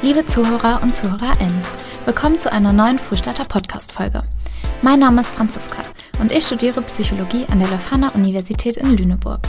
[0.00, 1.60] Liebe Zuhörer und ZuhörerInnen,
[2.04, 4.22] willkommen zu einer neuen Frühstarter-Podcast-Folge.
[4.80, 5.82] Mein Name ist Franziska
[6.20, 9.40] und ich studiere Psychologie an der Leuphana Universität in Lüneburg.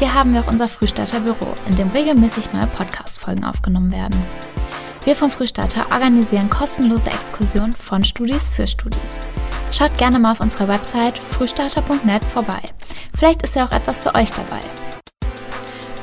[0.00, 4.20] Hier haben wir auch unser Frühstarter-Büro, in dem regelmäßig neue Podcast-Folgen aufgenommen werden.
[5.04, 8.98] Wir vom Frühstarter organisieren kostenlose Exkursionen von Studis für Studis.
[9.70, 12.60] Schaut gerne mal auf unserer Website frühstarter.net vorbei.
[13.16, 14.58] Vielleicht ist ja auch etwas für euch dabei.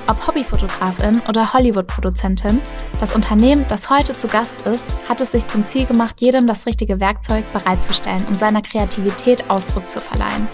[0.07, 2.61] Ob Hobbyfotografin oder Hollywood-Produzentin,
[2.99, 6.66] das Unternehmen, das heute zu Gast ist, hat es sich zum Ziel gemacht, jedem das
[6.66, 10.48] richtige Werkzeug bereitzustellen, um seiner Kreativität Ausdruck zu verleihen.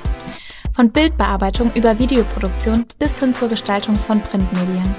[0.75, 4.95] Von Bildbearbeitung über Videoproduktion bis hin zur Gestaltung von Printmedien.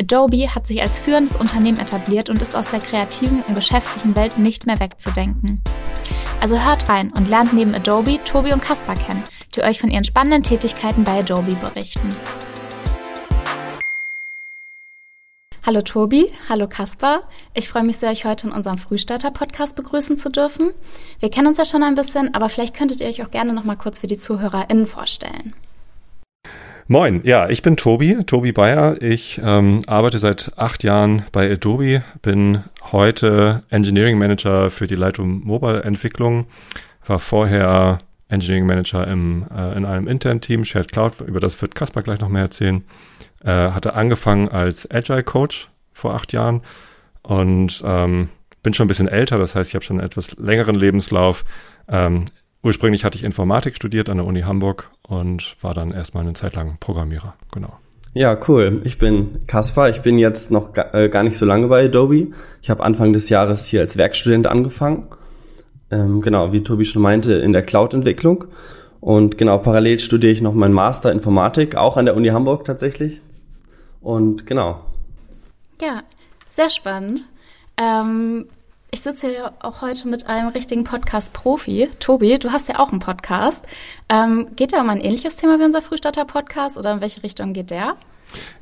[0.00, 4.38] Adobe hat sich als führendes Unternehmen etabliert und ist aus der kreativen und geschäftlichen Welt
[4.38, 5.62] nicht mehr wegzudenken.
[6.40, 9.22] Also hört rein und lernt neben Adobe Tobi und Caspar kennen,
[9.54, 12.08] die euch von ihren spannenden Tätigkeiten bei Adobe berichten.
[15.66, 17.20] Hallo Tobi, hallo Kaspar.
[17.52, 20.70] Ich freue mich sehr, euch heute in unserem Frühstarter-Podcast begrüßen zu dürfen.
[21.18, 23.64] Wir kennen uns ja schon ein bisschen, aber vielleicht könntet ihr euch auch gerne noch
[23.64, 25.52] mal kurz für die ZuhörerInnen vorstellen.
[26.88, 29.02] Moin, ja, ich bin Tobi, Tobi Bayer.
[29.02, 35.42] Ich ähm, arbeite seit acht Jahren bei Adobe, bin heute Engineering Manager für die Lightroom
[35.44, 36.46] Mobile Entwicklung,
[37.06, 37.98] war vorher
[38.30, 42.20] Engineering Manager im, äh, in einem internen Team, Shared Cloud, über das wird Kaspar gleich
[42.20, 42.82] noch mehr erzählen.
[43.44, 46.60] Äh, hatte angefangen als Agile Coach vor acht Jahren
[47.22, 48.28] und ähm,
[48.62, 51.46] bin schon ein bisschen älter, das heißt, ich habe schon einen etwas längeren Lebenslauf.
[51.88, 52.26] Ähm,
[52.62, 56.54] ursprünglich hatte ich Informatik studiert an der Uni Hamburg und war dann erstmal eine Zeit
[56.54, 57.78] lang Programmierer, genau.
[58.12, 58.80] Ja, cool.
[58.84, 59.88] Ich bin Kaspar.
[59.88, 62.28] Ich bin jetzt noch äh, gar nicht so lange bei Adobe.
[62.60, 65.06] Ich habe Anfang des Jahres hier als Werkstudent angefangen.
[65.92, 68.46] Ähm, genau, wie Tobi schon meinte, in der Cloud-Entwicklung.
[69.00, 73.22] Und genau, parallel studiere ich noch meinen Master Informatik, auch an der Uni Hamburg tatsächlich.
[74.00, 74.84] Und genau.
[75.80, 76.02] Ja,
[76.50, 77.24] sehr spannend.
[77.76, 78.46] Ähm,
[78.90, 81.88] ich sitze hier auch heute mit einem richtigen Podcast-Profi.
[82.00, 83.64] Tobi, du hast ja auch einen Podcast.
[84.08, 87.70] Ähm, geht der um ein ähnliches Thema wie unser Frühstarter-Podcast oder in welche Richtung geht
[87.70, 87.96] der?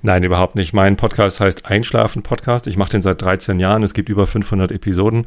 [0.02, 0.72] Nein, überhaupt nicht.
[0.72, 2.66] Mein Podcast heißt Einschlafen Podcast.
[2.66, 3.82] Ich mache den seit 13 Jahren.
[3.82, 5.26] Es gibt über 500 Episoden.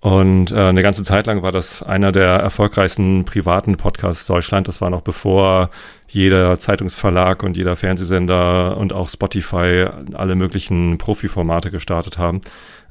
[0.00, 4.66] Und äh, eine ganze Zeit lang war das einer der erfolgreichsten privaten Podcasts Deutschland.
[4.66, 5.70] Das war noch bevor
[6.12, 12.40] jeder Zeitungsverlag und jeder Fernsehsender und auch Spotify alle möglichen Profiformate gestartet haben.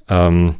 [0.10, 0.56] Ähm,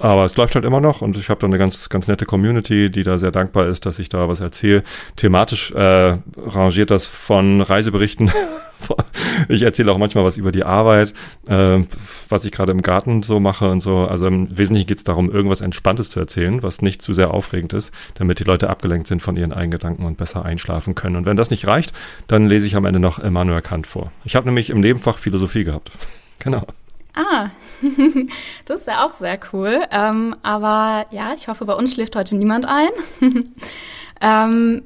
[0.00, 2.90] aber es läuft halt immer noch und ich habe da eine ganz, ganz nette Community,
[2.90, 4.82] die da sehr dankbar ist, dass ich da was erzähle.
[5.16, 8.30] Thematisch äh, rangiert das von Reiseberichten.
[9.48, 11.14] ich erzähle auch manchmal was über die Arbeit,
[11.48, 11.82] äh,
[12.28, 13.98] was ich gerade im Garten so mache und so.
[13.98, 17.72] Also im Wesentlichen geht es darum, irgendwas Entspanntes zu erzählen, was nicht zu sehr aufregend
[17.72, 21.16] ist, damit die Leute abgelenkt sind von ihren eigenen Gedanken und besser einschlafen können.
[21.16, 21.92] Und wenn das nicht reicht,
[22.26, 24.12] dann lese ich am Ende noch Immanuel Kant vor.
[24.24, 25.90] Ich habe nämlich im Nebenfach Philosophie gehabt.
[26.38, 26.66] genau.
[27.16, 27.48] Ah,
[28.66, 29.80] das ist ja auch sehr cool.
[29.90, 32.90] Ähm, aber ja, ich hoffe, bei uns schläft heute niemand ein.
[34.20, 34.82] ähm,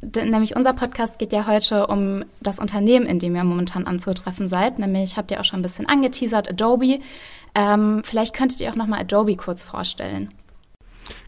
[0.00, 4.78] nämlich unser Podcast geht ja heute um das Unternehmen, in dem ihr momentan anzutreffen seid.
[4.78, 7.00] Nämlich habt ihr auch schon ein bisschen angeteasert, Adobe.
[7.56, 10.32] Ähm, vielleicht könntet ihr auch nochmal Adobe kurz vorstellen.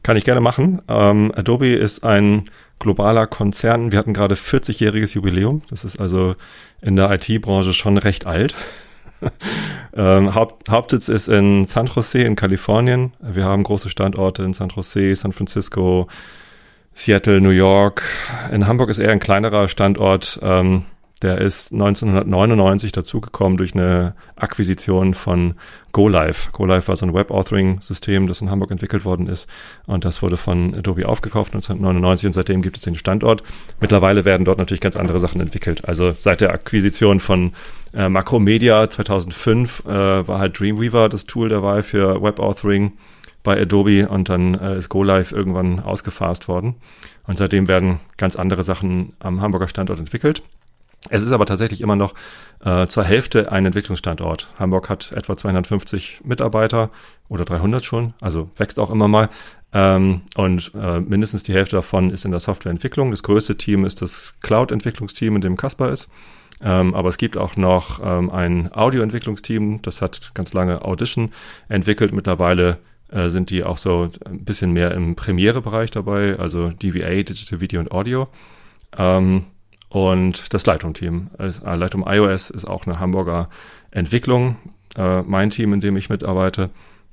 [0.05, 0.83] Kann ich gerne machen.
[0.87, 2.45] Ähm, Adobe ist ein
[2.79, 3.91] globaler Konzern.
[3.91, 5.63] Wir hatten gerade 40-jähriges Jubiläum.
[5.69, 6.37] Das ist also
[6.81, 8.55] in der IT-Branche schon recht alt.
[9.97, 13.13] ähm, Haupt, Hauptsitz ist in San Jose in Kalifornien.
[13.21, 16.09] Wir haben große Standorte in San Jose, San Francisco,
[16.95, 18.03] Seattle, New York.
[18.53, 20.39] In Hamburg ist eher ein kleinerer Standort.
[20.43, 20.85] Ähm,
[21.25, 25.55] der ist 1999 dazugekommen durch eine Akquisition von
[25.93, 26.51] GoLive.
[26.53, 29.49] GoLive war so ein Web-Authoring-System, das in Hamburg entwickelt worden ist.
[29.87, 33.43] Und das wurde von Adobe aufgekauft 1999 und seitdem gibt es den Standort.
[33.81, 35.89] Mittlerweile werden dort natürlich ganz andere Sachen entwickelt.
[35.89, 37.53] Also seit der Akquisition von
[37.95, 42.93] äh, Macromedia 2005 äh, war halt Dreamweaver das Tool der Wahl für Web-Authoring
[43.43, 46.75] bei Adobe und dann äh, ist GoLive irgendwann ausgefasst worden.
[47.27, 50.43] Und seitdem werden ganz andere Sachen am Hamburger Standort entwickelt.
[51.11, 52.15] Es ist aber tatsächlich immer noch
[52.65, 54.49] äh, zur Hälfte ein Entwicklungsstandort.
[54.59, 56.91] Hamburg hat etwa 250 Mitarbeiter
[57.29, 59.29] oder 300 schon, also wächst auch immer mal.
[59.73, 63.11] Ähm, und äh, mindestens die Hälfte davon ist in der Softwareentwicklung.
[63.11, 66.09] Das größte Team ist das Cloud-Entwicklungsteam, in dem Casper ist.
[66.63, 71.33] Ähm, aber es gibt auch noch ähm, ein Audio-Entwicklungsteam, das hat ganz lange Audition
[71.69, 72.13] entwickelt.
[72.13, 72.79] Mittlerweile
[73.11, 77.81] äh, sind die auch so ein bisschen mehr im Premiere-Bereich dabei, also DVA, Digital Video
[77.81, 78.29] und Audio.
[78.97, 79.45] Ähm,
[79.95, 81.31] und das Lightroom-Team.
[81.39, 83.49] Äh, Lightroom iOS ist auch eine Hamburger
[83.93, 84.57] Entwicklung,
[84.97, 86.71] äh, mein Team, in dem ich mitarbeite.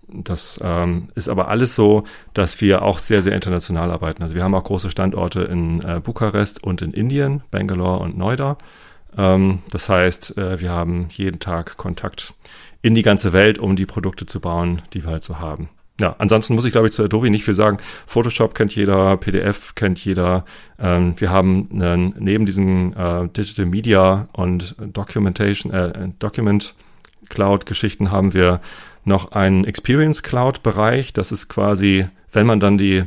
[0.08, 4.24] Das ähm, ist aber alles so, dass wir auch sehr, sehr international arbeiten.
[4.24, 8.58] Also wir haben auch große Standorte in äh, Bukarest und in Indien, Bangalore und Noida.
[9.16, 12.34] Ähm, das heißt, äh, wir haben jeden Tag Kontakt
[12.82, 15.70] in die ganze Welt, um die Produkte zu bauen, die wir halt so haben.
[16.02, 17.78] Ja, ansonsten muss ich, glaube ich, zu Adobe nicht viel sagen.
[18.08, 20.46] Photoshop kennt jeder, PDF kennt jeder.
[20.80, 26.74] Ähm, wir haben einen, neben diesen äh, Digital Media und Documentation, äh, Document
[27.30, 28.62] Cloud-Geschichten haben wir
[29.06, 31.14] noch einen Experience Cloud-Bereich.
[31.14, 33.04] Das ist quasi, wenn man dann die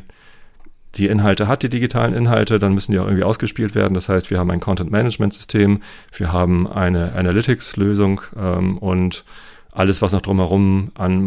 [0.94, 3.94] die Inhalte hat, die digitalen Inhalte, dann müssen die auch irgendwie ausgespielt werden.
[3.94, 5.82] Das heißt, wir haben ein Content-Management-System,
[6.17, 9.25] wir haben eine Analytics-Lösung ähm, und
[9.73, 11.25] alles, was noch drumherum an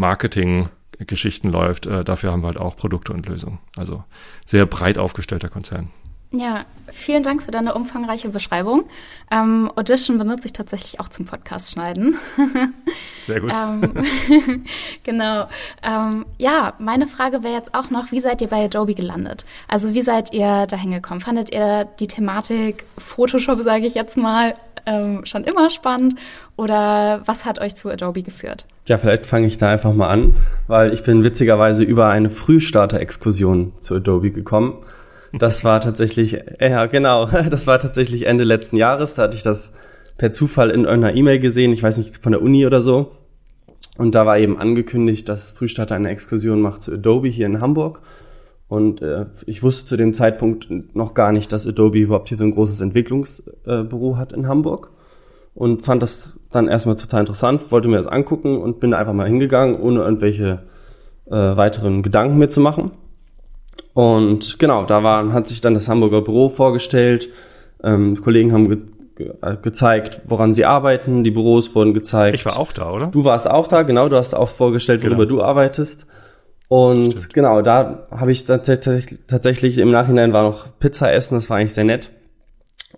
[0.97, 3.59] Marketing-Geschichten läuft, äh, dafür haben wir halt auch Produkte und Lösungen.
[3.75, 4.03] Also
[4.45, 5.89] sehr breit aufgestellter Konzern.
[6.31, 6.61] Ja,
[6.91, 8.83] vielen Dank für deine umfangreiche Beschreibung.
[9.31, 12.17] Ähm, Audition benutze ich tatsächlich auch zum Podcast schneiden.
[13.25, 13.53] Sehr gut.
[13.55, 14.65] ähm,
[15.03, 15.47] genau.
[15.81, 19.45] Ähm, ja, meine Frage wäre jetzt auch noch, wie seid ihr bei Adobe gelandet?
[19.69, 21.21] Also wie seid ihr da hingekommen?
[21.21, 24.53] Fandet ihr die Thematik Photoshop, sage ich jetzt mal,
[24.87, 26.15] ähm, schon immer spannend?
[26.55, 28.65] Oder was hat euch zu Adobe geführt?
[28.85, 30.33] Ja, vielleicht fange ich da einfach mal an,
[30.67, 34.77] weil ich bin witzigerweise über eine Frühstarter-Exkursion zu Adobe gekommen.
[35.33, 39.13] Das war tatsächlich, ja genau, das war tatsächlich Ende letzten Jahres.
[39.13, 39.73] Da hatte ich das
[40.17, 43.11] per Zufall in einer E-Mail gesehen, ich weiß nicht, von der Uni oder so.
[43.97, 48.01] Und da war eben angekündigt, dass Frühstarter eine Exkursion macht zu Adobe hier in Hamburg.
[48.67, 52.43] Und äh, ich wusste zu dem Zeitpunkt noch gar nicht, dass Adobe überhaupt hier so
[52.43, 54.91] ein großes Entwicklungsbüro äh, hat in Hamburg.
[55.53, 59.27] Und fand das dann erstmal total interessant, wollte mir das angucken und bin einfach mal
[59.27, 60.63] hingegangen, ohne irgendwelche
[61.25, 62.91] äh, weiteren Gedanken mehr zu machen.
[63.93, 67.29] Und genau, da war, hat sich dann das Hamburger Büro vorgestellt.
[67.83, 68.77] Ähm, Kollegen haben ge
[69.15, 71.23] ge äh, gezeigt, woran sie arbeiten.
[71.23, 72.35] Die Büros wurden gezeigt.
[72.35, 73.07] Ich war auch da, oder?
[73.07, 74.09] Du warst auch da, genau.
[74.09, 75.39] Du hast auch vorgestellt, worüber genau.
[75.39, 76.05] du arbeitest.
[76.67, 77.33] Und Stimmt.
[77.33, 81.35] genau, da habe ich tatsächlich, tatsächlich im Nachhinein war noch Pizza essen.
[81.35, 82.11] Das war eigentlich sehr nett.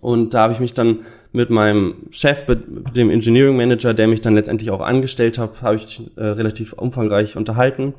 [0.00, 1.00] Und da habe ich mich dann
[1.32, 5.76] mit meinem Chef, mit dem Engineering Manager, der mich dann letztendlich auch angestellt hat, habe
[5.76, 7.94] ich äh, relativ umfangreich unterhalten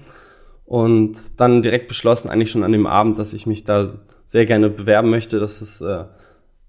[0.65, 3.93] und dann direkt beschlossen, eigentlich schon an dem Abend, dass ich mich da
[4.27, 6.05] sehr gerne bewerben möchte, dass es äh,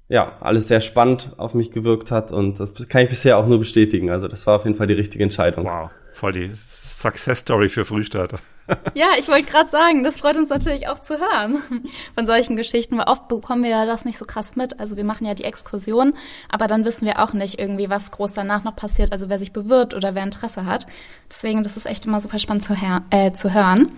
[0.09, 3.59] ja alles sehr spannend auf mich gewirkt hat und das kann ich bisher auch nur
[3.59, 4.11] bestätigen.
[4.11, 5.65] Also das war auf jeden Fall die richtige Entscheidung.
[5.67, 8.39] Wow, voll die Success Story für Frühstarter.
[8.95, 11.63] Ja, ich wollte gerade sagen, das freut uns natürlich auch zu hören
[12.15, 14.79] von solchen Geschichten, weil oft bekommen wir ja das nicht so krass mit.
[14.81, 16.15] Also wir machen ja die Exkursion,
[16.49, 19.53] aber dann wissen wir auch nicht irgendwie, was groß danach noch passiert, also wer sich
[19.53, 20.87] bewirbt oder wer Interesse hat.
[21.31, 22.75] Deswegen, das ist echt immer super spannend zu,
[23.11, 23.95] äh, zu hören.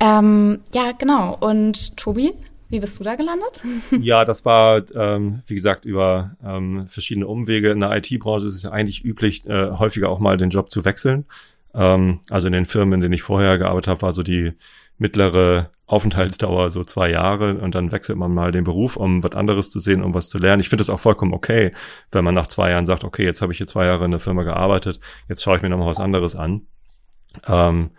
[0.00, 1.36] Ähm, ja, genau.
[1.38, 2.32] Und Tobi,
[2.68, 3.62] wie bist du da gelandet?
[4.00, 7.70] Ja, das war, ähm, wie gesagt, über ähm, verschiedene Umwege.
[7.70, 10.84] In der IT-Branche ist es ja eigentlich üblich, äh, häufiger auch mal den Job zu
[10.84, 11.24] wechseln.
[11.74, 14.52] Ähm, also in den Firmen, in denen ich vorher gearbeitet habe, war so die
[14.98, 19.70] mittlere Aufenthaltsdauer so zwei Jahre und dann wechselt man mal den Beruf, um was anderes
[19.70, 20.60] zu sehen, um was zu lernen.
[20.60, 21.72] Ich finde es auch vollkommen okay,
[22.10, 24.20] wenn man nach zwei Jahren sagt, okay, jetzt habe ich hier zwei Jahre in der
[24.20, 26.62] Firma gearbeitet, jetzt schaue ich mir nochmal was anderes an.
[27.46, 27.90] Ähm,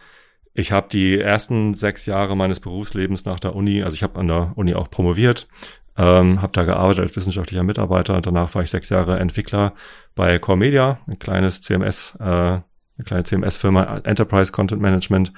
[0.53, 4.29] ich habe die ersten sechs Jahre meines Berufslebens nach der Uni, also ich habe an
[4.29, 5.47] der Uni auch promoviert,
[5.95, 9.73] ähm, habe da gearbeitet als wissenschaftlicher Mitarbeiter und danach war ich sechs Jahre Entwickler
[10.15, 12.59] bei Core Media, ein kleines CMS, äh,
[12.97, 15.33] eine kleine CMS-Firma, Enterprise Content Management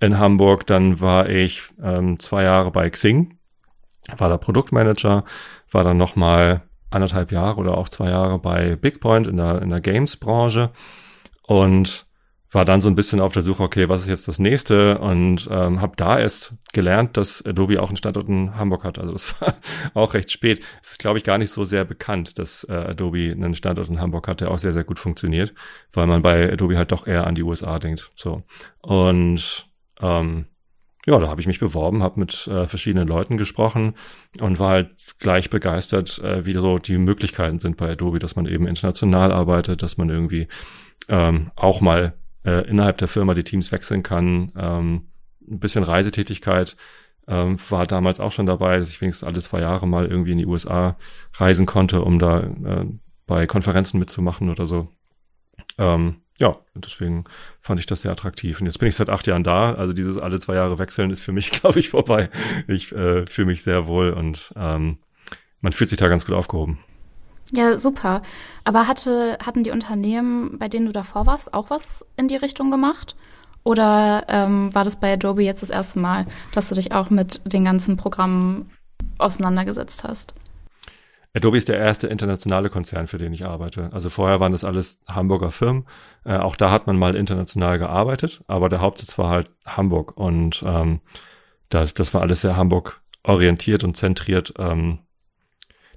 [0.00, 0.66] in Hamburg.
[0.66, 3.38] Dann war ich ähm, zwei Jahre bei Xing,
[4.16, 5.24] war da Produktmanager,
[5.70, 9.80] war dann nochmal anderthalb Jahre oder auch zwei Jahre bei Bigpoint in der, in der
[9.80, 10.70] Games-Branche
[11.46, 12.06] und
[12.52, 14.98] war dann so ein bisschen auf der Suche, okay, was ist jetzt das nächste?
[14.98, 18.98] Und ähm, habe da erst gelernt, dass Adobe auch einen Standort in Hamburg hat.
[18.98, 19.54] Also das war
[19.94, 20.64] auch recht spät.
[20.82, 24.00] Es ist, glaube ich, gar nicht so sehr bekannt, dass äh, Adobe einen Standort in
[24.00, 25.54] Hamburg hat, der auch sehr, sehr gut funktioniert,
[25.92, 28.10] weil man bei Adobe halt doch eher an die USA denkt.
[28.16, 28.42] So.
[28.80, 29.68] Und
[30.00, 30.46] ähm,
[31.06, 33.94] ja, da habe ich mich beworben, habe mit äh, verschiedenen Leuten gesprochen
[34.40, 38.46] und war halt gleich begeistert, äh, wie so die Möglichkeiten sind bei Adobe, dass man
[38.46, 40.48] eben international arbeitet, dass man irgendwie
[41.08, 44.52] ähm, auch mal äh, innerhalb der Firma die Teams wechseln kann.
[44.56, 45.08] Ähm,
[45.48, 46.76] ein bisschen Reisetätigkeit
[47.26, 50.38] ähm, war damals auch schon dabei, dass ich wenigstens alle zwei Jahre mal irgendwie in
[50.38, 50.96] die USA
[51.34, 52.86] reisen konnte, um da äh,
[53.26, 54.88] bei Konferenzen mitzumachen oder so.
[55.78, 57.24] Ähm, ja, deswegen
[57.60, 58.60] fand ich das sehr attraktiv.
[58.60, 59.74] Und jetzt bin ich seit acht Jahren da.
[59.74, 62.30] Also dieses alle zwei Jahre wechseln ist für mich, glaube ich, vorbei.
[62.66, 64.98] Ich äh, fühle mich sehr wohl und ähm,
[65.60, 66.80] man fühlt sich da ganz gut aufgehoben.
[67.52, 68.22] Ja, super.
[68.64, 72.70] Aber hatte, hatten die Unternehmen, bei denen du davor warst, auch was in die Richtung
[72.70, 73.16] gemacht?
[73.64, 77.40] Oder ähm, war das bei Adobe jetzt das erste Mal, dass du dich auch mit
[77.44, 78.70] den ganzen Programmen
[79.18, 80.34] auseinandergesetzt hast?
[81.34, 83.90] Adobe ist der erste internationale Konzern, für den ich arbeite.
[83.92, 85.86] Also vorher waren das alles Hamburger Firmen.
[86.24, 90.64] Äh, auch da hat man mal international gearbeitet, aber der Hauptsitz war halt Hamburg und
[90.66, 91.00] ähm,
[91.68, 94.54] das, das war alles sehr Hamburg orientiert und zentriert.
[94.58, 95.00] Ähm,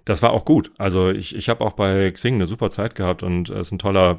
[0.05, 0.71] das war auch gut.
[0.77, 3.79] Also ich, ich habe auch bei Xing eine super Zeit gehabt und es ist ein
[3.79, 4.17] toller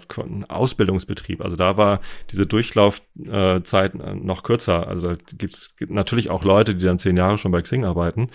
[0.49, 1.43] Ausbildungsbetrieb.
[1.43, 2.01] Also da war
[2.31, 4.89] diese Durchlaufzeit äh, noch kürzer.
[4.89, 8.31] Also gibt's gibt natürlich auch Leute, die dann zehn Jahre schon bei Xing arbeiten,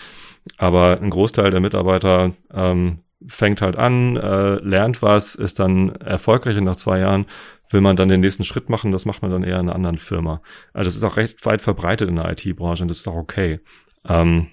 [0.58, 6.56] aber ein Großteil der Mitarbeiter ähm, fängt halt an, äh, lernt was, ist dann erfolgreich
[6.56, 7.26] und nach zwei Jahren
[7.68, 9.98] will man dann den nächsten Schritt machen, das macht man dann eher in einer anderen
[9.98, 10.40] Firma.
[10.72, 13.60] Also das ist auch recht weit verbreitet in der IT-Branche und das ist auch okay.
[14.08, 14.48] Ähm,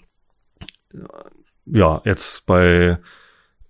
[1.71, 2.97] ja, jetzt bei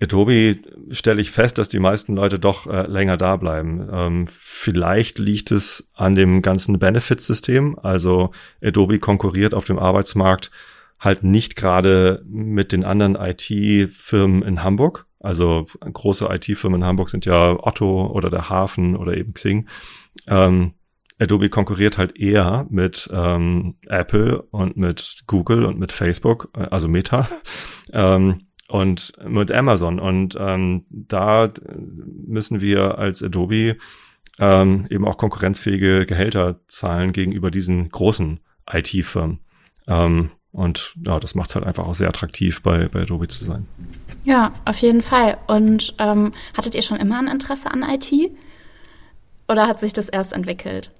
[0.02, 0.58] Adobe
[0.92, 3.88] stelle ich fest, dass die meisten Leute doch äh, länger da bleiben.
[3.92, 7.80] Ähm, vielleicht liegt es an dem ganzen Benefits-System.
[7.80, 10.52] Also Adobe konkurriert auf dem Arbeitsmarkt
[11.00, 15.06] halt nicht gerade mit den anderen IT-Firmen in Hamburg.
[15.20, 19.68] Also große IT-Firmen in Hamburg sind ja Otto oder der Hafen oder eben Xing.
[20.28, 20.74] Ähm,
[21.20, 26.88] Adobe konkurriert halt eher mit ähm, Apple und mit Google und mit Facebook, äh, also
[26.88, 27.28] Meta.
[27.94, 30.00] ähm, und mit Amazon.
[30.00, 31.50] Und ähm, da
[32.28, 33.78] müssen wir als Adobe
[34.40, 39.40] ähm, eben auch konkurrenzfähige Gehälter zahlen gegenüber diesen großen IT-Firmen.
[39.88, 43.44] Ähm, und ja, das macht es halt einfach auch sehr attraktiv, bei, bei Adobe zu
[43.44, 43.68] sein.
[44.24, 45.38] Ja, auf jeden Fall.
[45.48, 48.12] Und ähm, hattet ihr schon immer ein Interesse an IT?
[49.48, 50.92] Oder hat sich das erst entwickelt?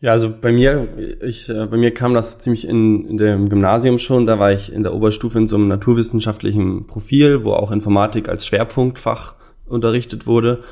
[0.00, 0.88] Ja, also bei mir,
[1.22, 4.26] ich, äh, bei mir kam das ziemlich in, in dem Gymnasium schon.
[4.26, 8.46] Da war ich in der Oberstufe in so einem naturwissenschaftlichen Profil, wo auch Informatik als
[8.46, 9.34] Schwerpunktfach
[9.66, 10.62] unterrichtet wurde.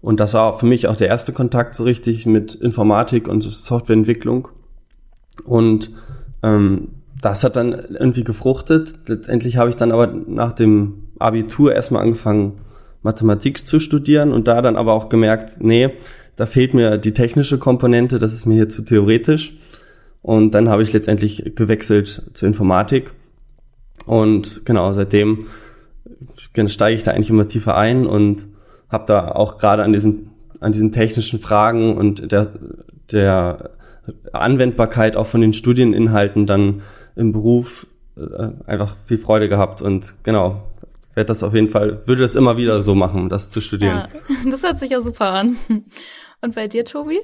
[0.00, 4.48] Und das war für mich auch der erste Kontakt so richtig mit Informatik und Softwareentwicklung.
[5.44, 5.90] Und
[6.42, 6.88] ähm,
[7.20, 8.94] das hat dann irgendwie gefruchtet.
[9.08, 12.60] Letztendlich habe ich dann aber nach dem Abitur erstmal angefangen,
[13.02, 15.90] Mathematik zu studieren und da dann aber auch gemerkt, nee,
[16.40, 19.58] da fehlt mir die technische Komponente, das ist mir hier zu theoretisch.
[20.22, 23.12] Und dann habe ich letztendlich gewechselt zur Informatik.
[24.06, 25.48] Und genau, seitdem
[26.66, 28.46] steige ich da eigentlich immer tiefer ein und
[28.88, 30.30] habe da auch gerade an diesen,
[30.60, 32.54] an diesen technischen Fragen und der,
[33.12, 33.72] der
[34.32, 36.80] Anwendbarkeit auch von den Studieninhalten dann
[37.16, 40.62] im Beruf äh, einfach viel Freude gehabt und genau,
[41.14, 43.96] werde das auf jeden Fall, würde das immer wieder so machen, das zu studieren.
[43.96, 44.08] Ja,
[44.50, 45.58] das hört sich ja super an.
[46.40, 47.18] Und bei dir, Tobi?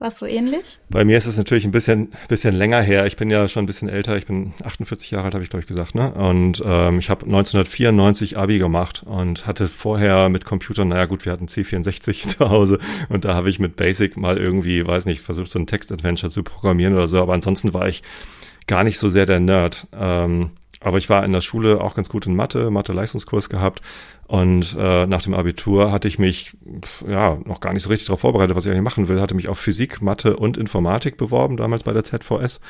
[0.00, 0.78] War so ähnlich?
[0.90, 3.06] Bei mir ist es natürlich ein bisschen, bisschen länger her.
[3.06, 4.16] Ich bin ja schon ein bisschen älter.
[4.16, 5.96] Ich bin 48 Jahre alt, habe ich glaube ich gesagt.
[5.96, 6.12] Ne?
[6.12, 11.32] Und ähm, ich habe 1994 Abi gemacht und hatte vorher mit Computern, naja gut, wir
[11.32, 15.48] hatten C64 zu Hause und da habe ich mit Basic mal irgendwie, weiß nicht, versucht
[15.48, 17.20] so ein Text-Adventure zu programmieren oder so.
[17.20, 18.04] Aber ansonsten war ich
[18.68, 19.88] gar nicht so sehr der Nerd.
[19.92, 23.82] Ähm, aber ich war in der Schule auch ganz gut in Mathe, Mathe-Leistungskurs gehabt
[24.28, 26.54] und äh, nach dem Abitur hatte ich mich
[27.08, 29.22] ja noch gar nicht so richtig darauf vorbereitet, was ich eigentlich machen will.
[29.22, 32.60] Hatte mich auf Physik, Mathe und Informatik beworben, damals bei der ZVS.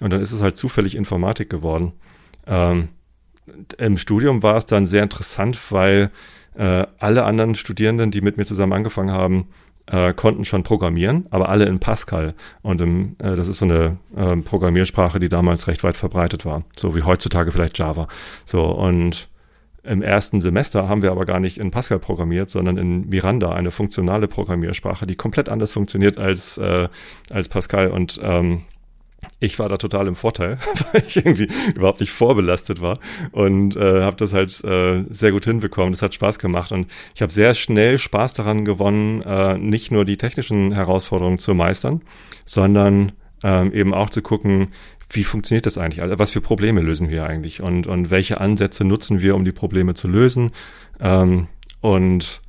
[0.00, 1.92] Und dann ist es halt zufällig Informatik geworden.
[2.46, 2.90] Ähm,
[3.78, 6.12] Im Studium war es dann sehr interessant, weil
[6.54, 9.48] äh, alle anderen Studierenden, die mit mir zusammen angefangen haben,
[9.90, 12.34] äh, konnten schon programmieren, aber alle in Pascal.
[12.62, 16.64] Und im, äh, das ist so eine äh, Programmiersprache, die damals recht weit verbreitet war.
[16.76, 18.08] So wie heutzutage vielleicht Java.
[18.44, 19.28] So und
[19.84, 23.70] im ersten Semester haben wir aber gar nicht in Pascal programmiert, sondern in Miranda, eine
[23.70, 26.88] funktionale Programmiersprache, die komplett anders funktioniert als, äh,
[27.30, 27.88] als Pascal.
[27.88, 28.62] Und ähm,
[29.40, 30.58] ich war da total im Vorteil,
[30.92, 32.98] weil ich irgendwie überhaupt nicht vorbelastet war
[33.32, 35.92] und äh, habe das halt äh, sehr gut hinbekommen.
[35.92, 40.04] Das hat Spaß gemacht und ich habe sehr schnell Spaß daran gewonnen, äh, nicht nur
[40.04, 42.02] die technischen Herausforderungen zu meistern,
[42.44, 44.68] sondern ähm, eben auch zu gucken,
[45.10, 46.02] wie funktioniert das eigentlich?
[46.02, 47.62] Also was für Probleme lösen wir eigentlich?
[47.62, 50.50] Und, und welche Ansätze nutzen wir, um die Probleme zu lösen?
[51.00, 51.48] Ähm,
[51.80, 52.42] und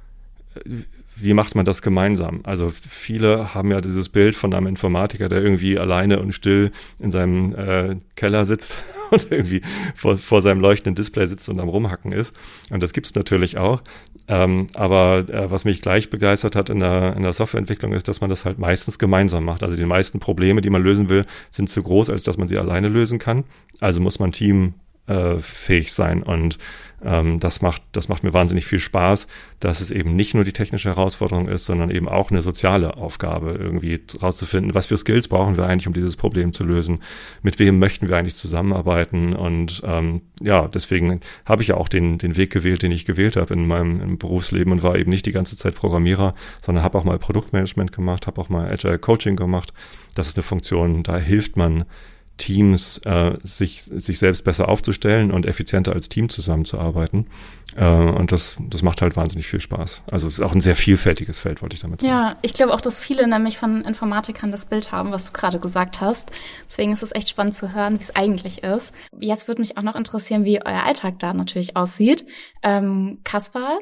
[1.21, 2.41] wie macht man das gemeinsam?
[2.43, 7.11] Also viele haben ja dieses Bild von einem Informatiker, der irgendwie alleine und still in
[7.11, 9.61] seinem äh, Keller sitzt und irgendwie
[9.95, 12.35] vor, vor seinem leuchtenden Display sitzt und am Rumhacken ist.
[12.69, 13.81] Und das gibt's natürlich auch.
[14.27, 18.21] Ähm, aber äh, was mich gleich begeistert hat in der, in der Softwareentwicklung ist, dass
[18.21, 19.63] man das halt meistens gemeinsam macht.
[19.63, 22.57] Also die meisten Probleme, die man lösen will, sind zu groß, als dass man sie
[22.57, 23.43] alleine lösen kann.
[23.79, 24.75] Also muss man Team
[25.09, 26.23] äh, fähig sein.
[26.23, 26.57] Und
[27.03, 29.27] ähm, das, macht, das macht mir wahnsinnig viel Spaß,
[29.59, 33.57] dass es eben nicht nur die technische Herausforderung ist, sondern eben auch eine soziale Aufgabe,
[33.59, 36.99] irgendwie rauszufinden, was für Skills brauchen wir eigentlich, um dieses Problem zu lösen,
[37.41, 39.33] mit wem möchten wir eigentlich zusammenarbeiten.
[39.33, 43.37] Und ähm, ja, deswegen habe ich ja auch den, den Weg gewählt, den ich gewählt
[43.37, 47.03] habe in meinem Berufsleben und war eben nicht die ganze Zeit Programmierer, sondern habe auch
[47.03, 49.73] mal Produktmanagement gemacht, habe auch mal Agile Coaching gemacht.
[50.15, 51.85] Das ist eine Funktion, da hilft man
[52.39, 57.27] Teams äh, sich, sich selbst besser aufzustellen und effizienter als Team zusammenzuarbeiten.
[57.75, 60.01] Äh, und das, das macht halt wahnsinnig viel Spaß.
[60.09, 62.11] Also es ist auch ein sehr vielfältiges Feld, wollte ich damit sagen.
[62.11, 65.59] Ja, ich glaube auch, dass viele nämlich von Informatikern das Bild haben, was du gerade
[65.59, 66.31] gesagt hast.
[66.67, 68.93] Deswegen ist es echt spannend zu hören, wie es eigentlich ist.
[69.19, 72.25] Jetzt würde mich auch noch interessieren, wie euer Alltag da natürlich aussieht.
[72.63, 73.77] Ähm, Kaspar,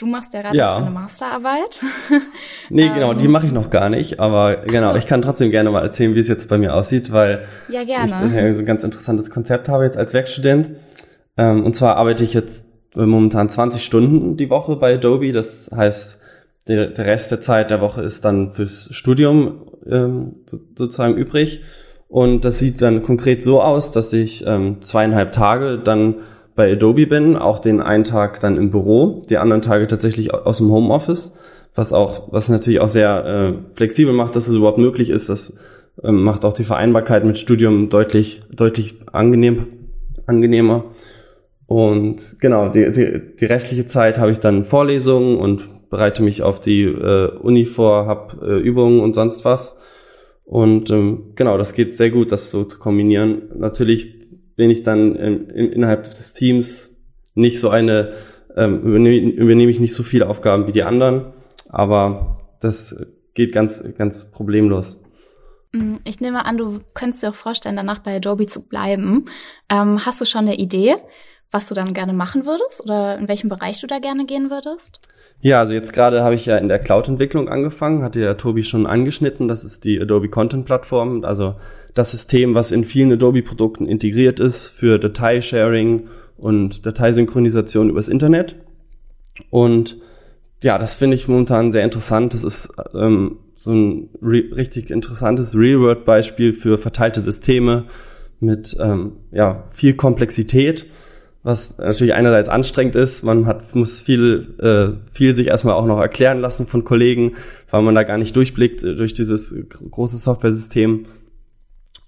[0.00, 0.72] Du machst ja gerade ja.
[0.72, 1.84] deine Masterarbeit.
[2.70, 4.98] nee, genau, die ähm, mache ich noch gar nicht, aber genau, so.
[4.98, 8.10] ich kann trotzdem gerne mal erzählen, wie es jetzt bei mir aussieht, weil ja, ich
[8.10, 10.70] das ja ein ganz interessantes Konzept habe jetzt als Werkstudent.
[11.36, 12.64] Ähm, und zwar arbeite ich jetzt
[12.94, 15.32] momentan 20 Stunden die Woche bei Adobe.
[15.32, 16.20] Das heißt,
[16.66, 20.36] der, der Rest der Zeit der Woche ist dann fürs Studium ähm,
[20.76, 21.62] sozusagen übrig.
[22.08, 26.16] Und das sieht dann konkret so aus, dass ich ähm, zweieinhalb Tage dann
[26.60, 30.58] bei Adobe bin, auch den einen Tag dann im Büro, die anderen Tage tatsächlich aus
[30.58, 31.34] dem Homeoffice,
[31.74, 35.30] was auch, was natürlich auch sehr äh, flexibel macht, dass es überhaupt möglich ist.
[35.30, 35.56] Das
[36.04, 39.68] ähm, macht auch die Vereinbarkeit mit Studium deutlich, deutlich angenehm,
[40.26, 40.84] angenehmer.
[41.64, 46.60] Und genau, die, die, die restliche Zeit habe ich dann Vorlesungen und bereite mich auf
[46.60, 49.78] die äh, Uni vor, habe äh, Übungen und sonst was.
[50.44, 53.44] Und ähm, genau, das geht sehr gut, das so zu kombinieren.
[53.56, 54.19] Natürlich
[54.60, 56.94] bin ich dann in, innerhalb des Teams
[57.34, 58.12] nicht so eine,
[58.54, 61.32] ähm, übernehme, übernehme ich nicht so viele Aufgaben wie die anderen,
[61.70, 65.02] aber das geht ganz, ganz problemlos.
[65.72, 69.30] Mm, ich nehme an, du könntest dir auch vorstellen, danach bei Adobe zu bleiben.
[69.70, 70.96] Ähm, hast du schon eine Idee,
[71.50, 75.00] was du dann gerne machen würdest oder in welchem Bereich du da gerne gehen würdest?
[75.42, 78.86] Ja, also jetzt gerade habe ich ja in der Cloud-Entwicklung angefangen, hatte ja Tobi schon
[78.86, 79.48] angeschnitten.
[79.48, 81.54] Das ist die Adobe Content Plattform, also
[81.94, 88.56] das System, was in vielen Adobe-Produkten integriert ist für Dateisharing und Dateisynchronisation übers Internet.
[89.48, 89.98] Und
[90.62, 92.34] ja, das finde ich momentan sehr interessant.
[92.34, 97.84] Das ist ähm, so ein richtig interessantes Real-World-Beispiel für verteilte Systeme
[98.40, 100.86] mit ähm, ja, viel Komplexität
[101.42, 103.22] was natürlich einerseits anstrengend ist.
[103.22, 107.36] Man hat, muss viel, äh, viel sich erstmal auch noch erklären lassen von Kollegen,
[107.70, 109.54] weil man da gar nicht durchblickt äh, durch dieses
[109.90, 111.06] große Software-System.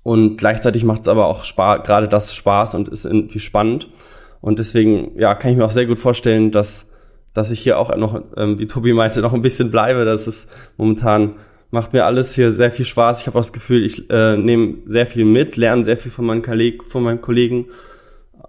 [0.02, 3.88] Und gleichzeitig macht es aber auch Spaß, gerade das Spaß und ist irgendwie spannend.
[4.40, 6.88] Und deswegen, ja, kann ich mir auch sehr gut vorstellen, dass,
[7.32, 10.04] dass ich hier auch noch, ähm, wie Tobi meinte, noch ein bisschen bleibe.
[10.04, 11.36] Das ist momentan
[11.70, 13.22] macht mir alles hier sehr viel Spaß.
[13.22, 16.26] Ich habe auch das Gefühl, ich äh, nehme sehr viel mit, lerne sehr viel von
[16.26, 17.68] meinen, Kolleg von meinen Kollegen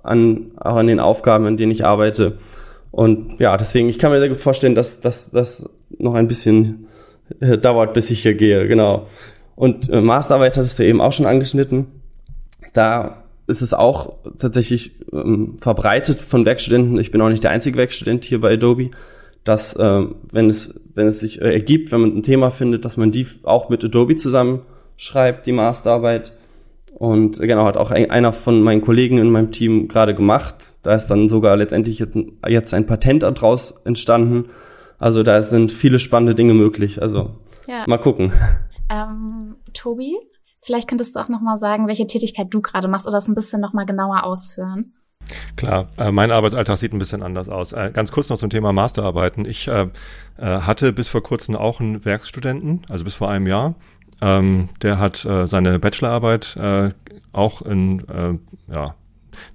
[0.04, 2.38] an, auch an den Aufgaben, an denen ich arbeite.
[2.92, 6.88] Und ja, deswegen, ich kann mir sehr gut vorstellen, dass das noch ein bisschen
[7.40, 9.08] äh, dauert, bis ich hier gehe, genau.
[9.56, 11.88] Und äh, Masterarbeit hattest du eben auch schon angeschnitten.
[12.74, 16.98] Da ist es auch tatsächlich ähm, verbreitet von Werkstudenten.
[17.00, 18.92] Ich bin auch nicht der einzige Werkstudent hier bei Adobe,
[19.44, 22.98] dass äh, wenn es wenn es sich äh, ergibt, wenn man ein Thema findet, dass
[22.98, 24.62] man die auch mit Adobe zusammen
[24.98, 26.34] schreibt, die Masterarbeit.
[26.96, 30.74] Und genau, hat auch einer von meinen Kollegen in meinem Team gerade gemacht.
[30.84, 32.06] Da ist dann sogar letztendlich
[32.48, 34.50] jetzt ein Patent daraus entstanden.
[35.00, 37.02] Also da sind viele spannende Dinge möglich.
[37.02, 37.32] Also
[37.68, 37.84] ja.
[37.88, 38.32] mal gucken.
[38.90, 40.18] Ähm, Tobi,
[40.62, 43.62] vielleicht könntest du auch nochmal sagen, welche Tätigkeit du gerade machst oder das ein bisschen
[43.62, 44.94] nochmal genauer ausführen.
[45.56, 47.72] Klar, äh, mein Arbeitsalltag sieht ein bisschen anders aus.
[47.72, 49.46] Äh, ganz kurz noch zum Thema Masterarbeiten.
[49.46, 49.88] Ich äh,
[50.38, 53.76] äh hatte bis vor kurzem auch einen Werkstudenten, also bis vor einem Jahr.
[54.24, 56.92] Ähm, der hat äh, seine Bachelorarbeit äh,
[57.34, 58.96] auch in, äh, ja,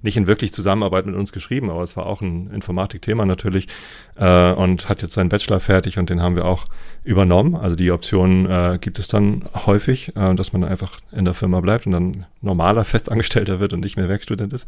[0.03, 3.67] nicht in wirklich Zusammenarbeit mit uns geschrieben, aber es war auch ein Informatikthema natürlich
[4.17, 6.65] äh, und hat jetzt seinen Bachelor fertig und den haben wir auch
[7.03, 7.55] übernommen.
[7.55, 11.61] Also die Option äh, gibt es dann häufig, äh, dass man einfach in der Firma
[11.61, 14.67] bleibt und dann normaler Festangestellter wird und nicht mehr Werkstudent ist.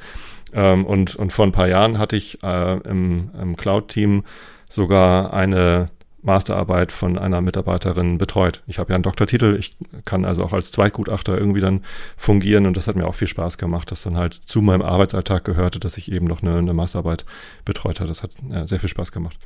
[0.54, 4.24] Ähm, und, und vor ein paar Jahren hatte ich äh, im, im Cloud-Team
[4.68, 5.90] sogar eine
[6.24, 8.62] Masterarbeit von einer Mitarbeiterin betreut.
[8.68, 9.72] Ich habe ja einen Doktortitel, ich
[10.06, 11.84] kann also auch als Zweitgutachter irgendwie dann
[12.18, 15.44] fungieren und das hat mir auch viel Spaß gemacht, dass dann halt zu meinem Arbeitsalltag
[15.44, 17.26] gehörte, dass ich eben noch eine, eine Masterarbeit
[17.66, 18.08] betreut habe.
[18.08, 19.38] Das hat ja, sehr viel Spaß gemacht.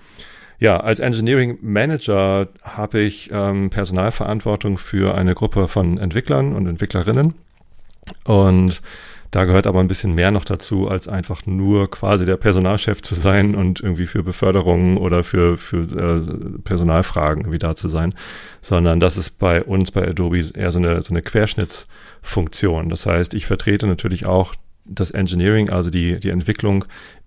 [0.60, 7.34] Ja, als Engineering Manager habe ich ähm, Personalverantwortung für eine Gruppe von Entwicklern und Entwicklerinnen
[8.24, 8.82] und
[9.32, 13.16] da gehört aber ein bisschen mehr noch dazu, als einfach nur quasi der Personalchef zu
[13.16, 18.14] sein und irgendwie für Beförderungen oder für, für äh, Personalfragen irgendwie da zu sein,
[18.62, 22.90] sondern das ist bei uns bei Adobe eher so eine, so eine Querschnittsfunktion.
[22.90, 24.54] Das heißt, ich vertrete natürlich auch
[24.86, 26.86] das Engineering, also die, die Entwicklung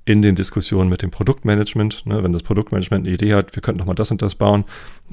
[0.08, 2.06] in den Diskussionen mit dem Produktmanagement.
[2.06, 4.64] Ne, wenn das Produktmanagement eine Idee hat, wir könnten noch mal das und das bauen,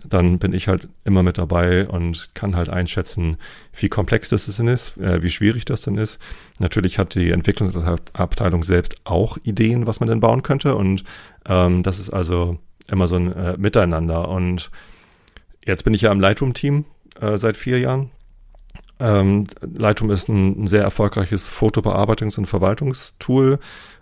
[0.08, 3.36] dann bin ich halt immer mit dabei und kann halt einschätzen,
[3.78, 6.18] wie komplex das denn ist, äh, wie schwierig das denn ist.
[6.60, 11.04] Natürlich hat die Entwicklungsabteilung selbst auch Ideen, was man denn bauen könnte und
[11.46, 12.58] ähm, das ist also
[12.90, 14.30] immer so ein äh, Miteinander.
[14.30, 14.72] Und
[15.66, 16.86] jetzt bin ich ja im Lightroom-Team
[17.20, 18.12] äh, seit vier Jahren
[19.00, 23.60] Ähm, Lightroom ist ein, ein sehr erfolgreiches Fotobearbeitungs- und Verwaltungstool.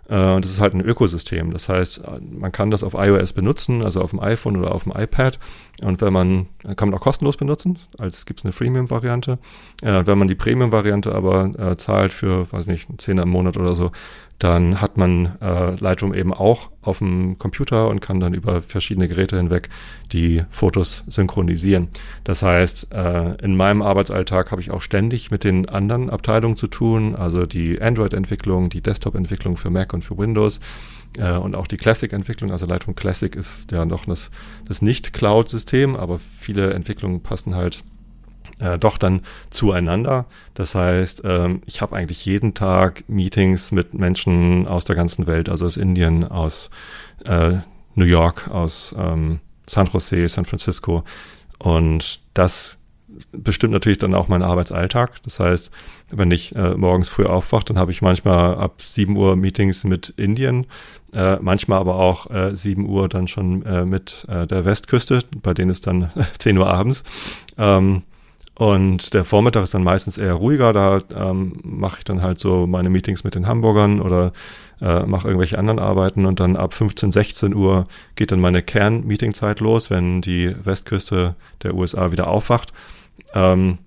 [0.08, 1.52] Äh, das ist halt ein Ökosystem.
[1.52, 4.92] Das heißt, man kann das auf iOS benutzen, also auf dem iPhone oder auf dem
[4.92, 5.38] iPad.
[5.82, 9.38] Und wenn man, kann man auch kostenlos benutzen, als gibt es eine Freemium-Variante.
[9.82, 13.74] Äh, wenn man die Premium-Variante aber äh, zahlt für, weiß nicht, 10 im Monat oder
[13.74, 13.90] so,
[14.38, 19.08] dann hat man äh, Lightroom eben auch auf dem Computer und kann dann über verschiedene
[19.08, 19.68] Geräte hinweg
[20.12, 21.88] die Fotos synchronisieren.
[22.24, 26.66] Das heißt, äh, in meinem Arbeitsalltag habe ich auch ständig mit den anderen Abteilungen zu
[26.66, 30.60] tun, also die Android-Entwicklung, die Desktop-Entwicklung für Mac und für Windows
[31.16, 32.50] äh, und auch die Classic-Entwicklung.
[32.50, 34.30] Also Lightroom Classic ist ja noch das,
[34.66, 37.84] das Nicht-Cloud-System, aber viele Entwicklungen passen halt
[38.58, 40.26] äh, doch dann zueinander.
[40.54, 45.48] Das heißt, ähm, ich habe eigentlich jeden Tag Meetings mit Menschen aus der ganzen Welt,
[45.48, 46.70] also aus Indien, aus
[47.26, 47.54] äh,
[47.94, 51.04] New York, aus ähm, San Jose, San Francisco.
[51.58, 52.78] Und das
[53.32, 55.22] bestimmt natürlich dann auch meinen Arbeitsalltag.
[55.22, 55.70] Das heißt,
[56.10, 60.10] wenn ich äh, morgens früh aufwache, dann habe ich manchmal ab 7 Uhr Meetings mit
[60.16, 60.66] Indien,
[61.14, 65.54] äh, manchmal aber auch äh, 7 Uhr dann schon äh, mit äh, der Westküste, bei
[65.54, 67.04] denen ist dann 10 Uhr abends.
[67.56, 68.02] Ähm,
[68.56, 70.72] und der Vormittag ist dann meistens eher ruhiger.
[70.72, 74.32] Da ähm, mache ich dann halt so meine Meetings mit den Hamburgern oder
[74.80, 76.24] äh, mache irgendwelche anderen Arbeiten.
[76.24, 81.74] Und dann ab 15, 16 Uhr geht dann meine Kern-Meetingzeit los, wenn die Westküste der
[81.74, 82.72] USA wieder aufwacht.
[83.34, 83.78] Ähm,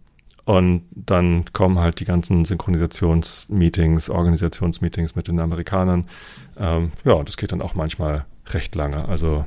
[0.43, 6.07] und dann kommen halt die ganzen Synchronisationsmeetings, Organisationsmeetings mit den Amerikanern.
[6.57, 9.07] Ähm, ja, das geht dann auch manchmal recht lange.
[9.07, 9.45] Also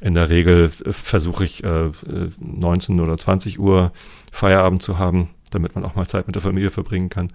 [0.00, 1.90] in der Regel versuche ich äh,
[2.38, 3.92] 19 oder 20 Uhr
[4.30, 7.32] Feierabend zu haben, damit man auch mal Zeit mit der Familie verbringen kann.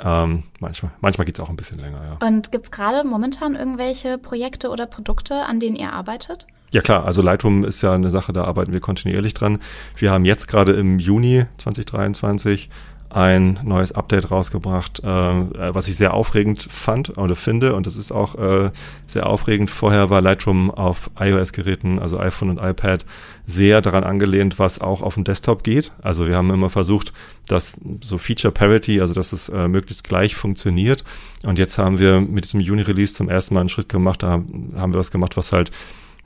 [0.00, 2.26] Ähm, manchmal manchmal geht es auch ein bisschen länger, ja.
[2.26, 6.46] Und gibt es gerade momentan irgendwelche Projekte oder Produkte, an denen ihr arbeitet?
[6.70, 9.58] Ja klar, also Lightroom ist ja eine Sache, da arbeiten wir kontinuierlich dran.
[9.96, 12.68] Wir haben jetzt gerade im Juni 2023
[13.10, 17.74] ein neues Update rausgebracht, äh, was ich sehr aufregend fand oder finde.
[17.74, 18.70] Und das ist auch äh,
[19.06, 19.70] sehr aufregend.
[19.70, 23.06] Vorher war Lightroom auf iOS-Geräten, also iPhone und iPad,
[23.46, 25.92] sehr daran angelehnt, was auch auf dem Desktop geht.
[26.02, 27.14] Also wir haben immer versucht,
[27.46, 31.02] dass so Feature Parity, also dass es äh, möglichst gleich funktioniert.
[31.46, 34.22] Und jetzt haben wir mit diesem Juni-Release zum ersten Mal einen Schritt gemacht.
[34.22, 34.42] Da
[34.76, 35.70] haben wir was gemacht, was halt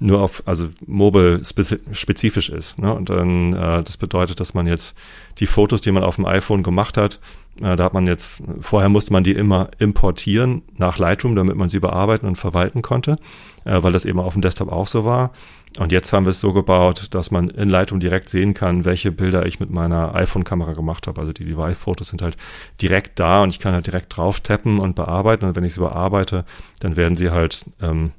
[0.03, 2.79] nur auf, also mobile spezifisch ist.
[2.79, 2.93] Ne?
[2.93, 4.97] Und dann, äh, das bedeutet, dass man jetzt
[5.39, 7.21] die Fotos, die man auf dem iPhone gemacht hat,
[7.61, 11.69] äh, da hat man jetzt, vorher musste man die immer importieren nach Lightroom, damit man
[11.69, 13.17] sie bearbeiten und verwalten konnte,
[13.65, 15.33] äh, weil das eben auf dem Desktop auch so war.
[15.79, 19.11] Und jetzt haben wir es so gebaut, dass man in Lightroom direkt sehen kann, welche
[19.11, 21.21] Bilder ich mit meiner iPhone-Kamera gemacht habe.
[21.21, 22.37] Also die Device-Fotos sind halt
[22.81, 25.47] direkt da und ich kann halt direkt drauf tappen und bearbeiten.
[25.47, 26.45] Und wenn ich sie bearbeite,
[26.81, 28.13] dann werden sie halt ähm,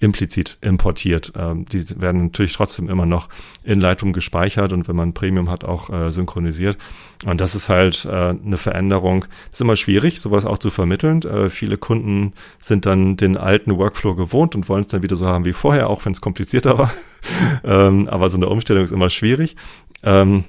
[0.00, 1.32] implizit importiert.
[1.36, 3.28] Ähm, die werden natürlich trotzdem immer noch
[3.64, 6.78] in Lightroom gespeichert und wenn man Premium hat, auch äh, synchronisiert.
[7.26, 9.24] Und das ist halt äh, eine Veränderung.
[9.50, 11.22] Ist immer schwierig, sowas auch zu vermitteln.
[11.22, 15.26] Äh, viele Kunden sind dann den alten Workflow gewohnt und wollen es dann wieder so
[15.26, 16.92] haben wie vorher, auch wenn es komplizierter war.
[17.64, 19.56] ähm, aber so eine Umstellung ist immer schwierig.
[20.04, 20.44] Ähm,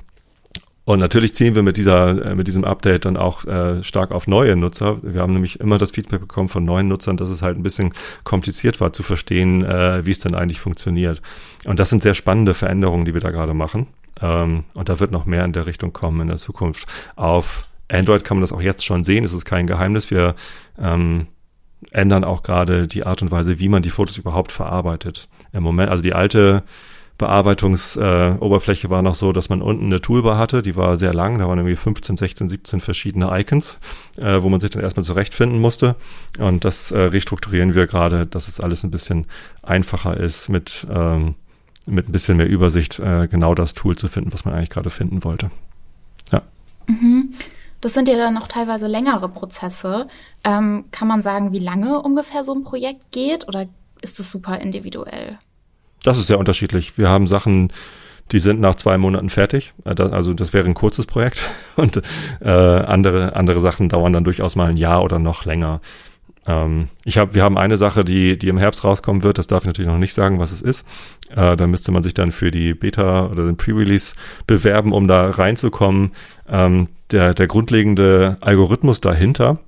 [0.90, 4.26] und natürlich ziehen wir mit dieser, äh, mit diesem Update dann auch äh, stark auf
[4.26, 4.98] neue Nutzer.
[5.04, 7.94] Wir haben nämlich immer das Feedback bekommen von neuen Nutzern, dass es halt ein bisschen
[8.24, 11.22] kompliziert war zu verstehen, äh, wie es denn eigentlich funktioniert.
[11.66, 13.86] Und das sind sehr spannende Veränderungen, die wir da gerade machen.
[14.20, 16.88] Ähm, und da wird noch mehr in der Richtung kommen in der Zukunft.
[17.16, 19.24] Auf Android kann man das auch jetzt schon sehen.
[19.24, 20.10] Es ist kein Geheimnis.
[20.10, 20.34] Wir
[20.80, 21.28] ähm,
[21.92, 25.30] ändern auch gerade die Art und Weise, wie man die Fotos überhaupt verarbeitet.
[25.54, 26.64] Im Moment, also die alte
[27.20, 31.38] Bearbeitungsoberfläche äh, war noch so, dass man unten eine Toolbar hatte, die war sehr lang,
[31.38, 33.78] da waren irgendwie 15, 16, 17 verschiedene Icons,
[34.18, 35.96] äh, wo man sich dann erstmal zurechtfinden musste.
[36.40, 39.28] Und das äh, restrukturieren wir gerade, dass es alles ein bisschen
[39.62, 41.36] einfacher ist, mit, ähm,
[41.86, 44.90] mit ein bisschen mehr Übersicht äh, genau das Tool zu finden, was man eigentlich gerade
[44.90, 45.52] finden wollte.
[46.32, 46.42] Ja.
[46.88, 47.34] Mhm.
[47.82, 50.08] Das sind ja dann auch teilweise längere Prozesse.
[50.46, 53.68] Ähm, kann man sagen, wie lange ungefähr so ein Projekt geht oder
[54.02, 55.38] ist das super individuell?
[56.04, 56.98] Das ist sehr unterschiedlich.
[56.98, 57.72] Wir haben Sachen,
[58.32, 59.74] die sind nach zwei Monaten fertig.
[59.86, 61.50] Äh, also das wäre ein kurzes Projekt.
[61.76, 62.02] Und
[62.42, 65.82] äh, andere, andere Sachen dauern dann durchaus mal ein Jahr oder noch länger.
[66.46, 69.38] Ähm, ich hab, wir haben eine Sache, die, die im Herbst rauskommen wird.
[69.38, 70.86] Das darf ich natürlich noch nicht sagen, was es ist.
[71.36, 74.16] Äh, da müsste man sich dann für die Beta oder den Pre-Release
[74.48, 76.12] bewerben, um da reinzukommen.
[76.48, 79.60] Ähm, der, der grundlegende Algorithmus dahinter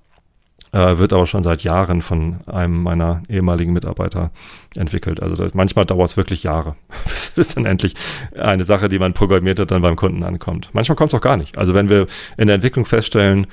[0.71, 4.31] äh, wird aber schon seit Jahren von einem meiner ehemaligen Mitarbeiter
[4.75, 5.21] entwickelt.
[5.21, 7.95] Also das, manchmal dauert es wirklich Jahre, bis, bis dann endlich
[8.37, 10.69] eine Sache, die man programmiert hat, dann beim Kunden ankommt.
[10.73, 11.57] Manchmal kommt es auch gar nicht.
[11.57, 12.07] Also wenn wir
[12.37, 13.47] in der Entwicklung feststellen,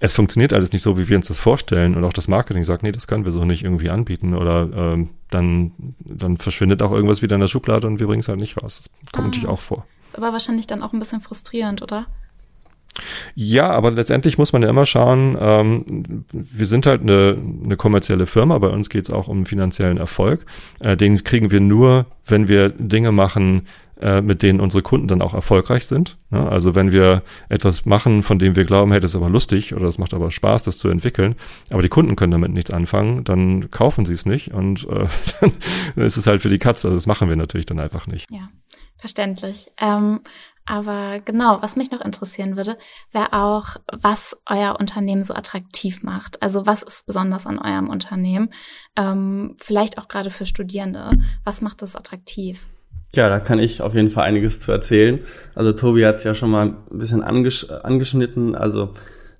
[0.00, 2.82] es funktioniert alles nicht so, wie wir uns das vorstellen und auch das Marketing sagt,
[2.82, 7.22] nee, das können wir so nicht irgendwie anbieten oder ähm, dann, dann verschwindet auch irgendwas
[7.22, 8.82] wieder in der Schublade und wir bringen es halt nicht raus.
[8.82, 9.28] Das kommt ah.
[9.28, 9.86] natürlich auch vor.
[10.08, 12.06] Ist aber wahrscheinlich dann auch ein bisschen frustrierend, oder?
[13.34, 18.26] Ja, aber letztendlich muss man ja immer schauen, ähm, wir sind halt eine, eine kommerzielle
[18.26, 20.46] Firma, bei uns geht es auch um finanziellen Erfolg.
[20.80, 23.62] Äh, den kriegen wir nur, wenn wir Dinge machen,
[24.00, 26.18] äh, mit denen unsere Kunden dann auch erfolgreich sind.
[26.30, 26.48] Ne?
[26.48, 29.86] Also wenn wir etwas machen, von dem wir glauben, hey, das ist aber lustig oder
[29.86, 31.36] es macht aber Spaß, das zu entwickeln,
[31.70, 35.06] aber die Kunden können damit nichts anfangen, dann kaufen sie es nicht und äh,
[35.40, 36.88] dann ist es halt für die Katze.
[36.88, 38.26] Also das machen wir natürlich dann einfach nicht.
[38.30, 38.48] Ja,
[38.98, 39.70] verständlich.
[39.80, 40.20] Ähm,
[40.66, 42.78] aber genau, was mich noch interessieren würde,
[43.12, 46.42] wäre auch, was euer Unternehmen so attraktiv macht.
[46.42, 48.50] Also was ist besonders an eurem Unternehmen?
[48.96, 51.10] Ähm, vielleicht auch gerade für Studierende.
[51.44, 52.66] Was macht das attraktiv?
[53.14, 55.20] Ja, da kann ich auf jeden Fall einiges zu erzählen.
[55.54, 58.56] Also Tobi hat es ja schon mal ein bisschen angesch angeschnitten.
[58.56, 58.90] Also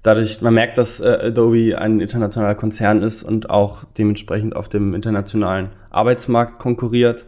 [0.03, 4.95] dadurch, man merkt, dass äh, Adobe ein internationaler Konzern ist und auch dementsprechend auf dem
[4.95, 7.25] internationalen Arbeitsmarkt konkurriert.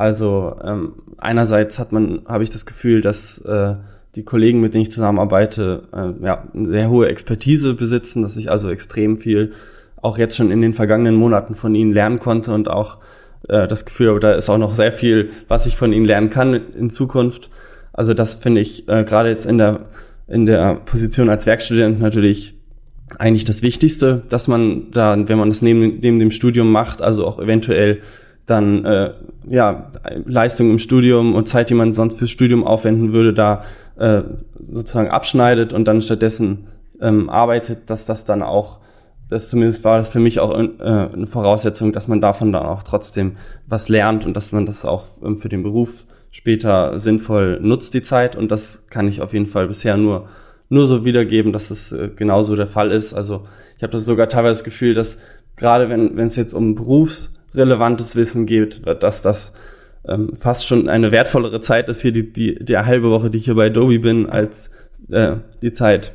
[0.00, 3.74] Also ähm, einerseits hat man, habe ich das Gefühl, dass äh,
[4.14, 8.50] die Kollegen, mit denen ich zusammenarbeite, äh, ja, eine sehr hohe Expertise besitzen, dass ich
[8.50, 9.52] also extrem viel
[10.00, 12.96] auch jetzt schon in den vergangenen Monaten von ihnen lernen konnte und auch
[13.46, 16.30] äh, das Gefühl habe, da ist auch noch sehr viel, was ich von ihnen lernen
[16.30, 17.50] kann in Zukunft.
[17.92, 19.80] Also das finde ich äh, gerade jetzt in der
[20.28, 22.54] in der Position als Werkstudent natürlich
[23.18, 27.26] eigentlich das Wichtigste, dass man da, wenn man das neben, neben dem Studium macht, also
[27.26, 28.00] auch eventuell
[28.50, 29.12] dann äh,
[29.48, 29.90] ja
[30.26, 33.64] Leistung im Studium und Zeit, die man sonst fürs Studium aufwenden würde, da
[33.96, 34.22] äh,
[34.60, 36.66] sozusagen abschneidet und dann stattdessen
[37.00, 38.80] ähm, arbeitet, dass das dann auch
[39.30, 42.82] das zumindest war das für mich auch äh, eine Voraussetzung, dass man davon dann auch
[42.82, 43.36] trotzdem
[43.66, 48.02] was lernt und dass man das auch ähm, für den Beruf später sinnvoll nutzt, die
[48.02, 48.34] Zeit.
[48.34, 50.28] Und das kann ich auf jeden Fall bisher nur,
[50.68, 53.14] nur so wiedergeben, dass es äh, genauso der Fall ist.
[53.14, 55.16] Also ich habe das sogar teilweise das Gefühl, dass
[55.56, 56.74] gerade wenn wenn es jetzt um
[57.52, 59.54] berufsrelevantes Wissen geht, dass das
[60.06, 63.44] ähm, fast schon eine wertvollere Zeit ist hier die, die, die halbe Woche, die ich
[63.44, 64.70] hier bei Adobe bin, als
[65.10, 66.12] äh, die Zeit,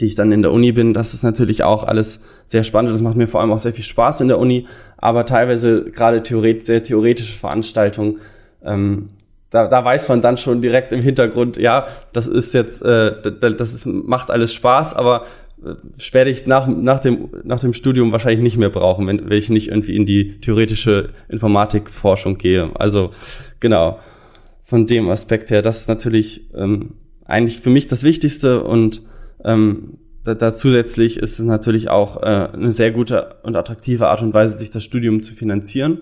[0.00, 0.94] die ich dann in der Uni bin.
[0.94, 2.92] Das ist natürlich auch alles sehr spannend.
[2.92, 6.22] Das macht mir vor allem auch sehr viel Spaß in der Uni, aber teilweise gerade
[6.22, 8.20] theoret sehr theoretische Veranstaltungen.
[8.64, 9.10] Ähm,
[9.50, 13.20] da, da weiß man dann schon direkt im Hintergrund, ja, das ist jetzt, äh,
[13.56, 15.24] das ist, macht alles Spaß, aber
[16.12, 19.50] werde ich nach, nach, dem, nach dem Studium wahrscheinlich nicht mehr brauchen, wenn, wenn ich
[19.50, 22.70] nicht irgendwie in die theoretische Informatikforschung gehe.
[22.74, 23.10] Also
[23.60, 23.98] genau,
[24.62, 26.94] von dem Aspekt her, das ist natürlich ähm,
[27.24, 29.02] eigentlich für mich das Wichtigste und
[29.44, 34.22] ähm, da, da zusätzlich ist es natürlich auch äh, eine sehr gute und attraktive Art
[34.22, 36.00] und Weise, sich das Studium zu finanzieren.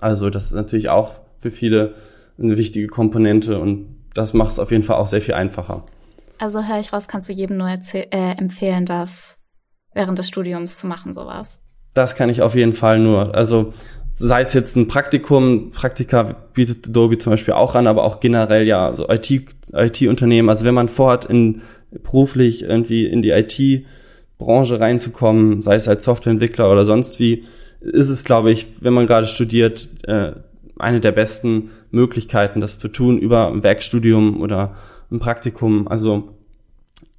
[0.00, 1.94] Also das ist natürlich auch für viele
[2.38, 5.84] eine wichtige Komponente und das macht es auf jeden Fall auch sehr viel einfacher.
[6.40, 8.06] Also höre ich raus, kannst du jedem nur äh,
[8.38, 9.36] empfehlen, das
[9.92, 11.60] während des Studiums zu machen, sowas?
[11.92, 13.34] Das kann ich auf jeden Fall nur.
[13.34, 13.74] Also
[14.14, 18.66] sei es jetzt ein Praktikum, Praktika bietet Adobe zum Beispiel auch an, aber auch generell
[18.66, 20.48] ja, also IT-Unternehmen.
[20.48, 26.04] IT also wenn man vorhat, in beruflich irgendwie in die IT-Branche reinzukommen, sei es als
[26.04, 27.44] Softwareentwickler oder sonst wie,
[27.80, 30.32] ist es, glaube ich, wenn man gerade studiert, äh,
[30.78, 34.76] eine der besten Möglichkeiten, das zu tun über ein Werkstudium oder
[35.10, 35.88] ein Praktikum.
[35.88, 36.36] Also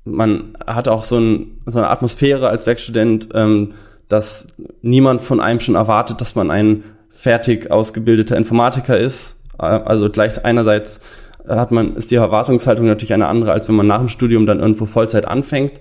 [0.03, 3.73] man hat auch so, ein, so eine Atmosphäre als Werkstudent, ähm,
[4.07, 9.39] dass niemand von einem schon erwartet, dass man ein fertig ausgebildeter Informatiker ist.
[9.59, 11.01] Äh, also gleich einerseits
[11.47, 14.59] hat man, ist die Erwartungshaltung natürlich eine andere, als wenn man nach dem Studium dann
[14.59, 15.73] irgendwo Vollzeit anfängt.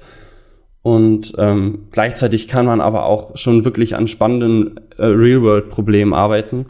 [0.83, 6.67] Und ähm, gleichzeitig kann man aber auch schon wirklich an spannenden äh, Real-World-Problemen arbeiten.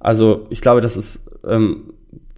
[0.00, 1.94] Also ich glaube, das ist ähm,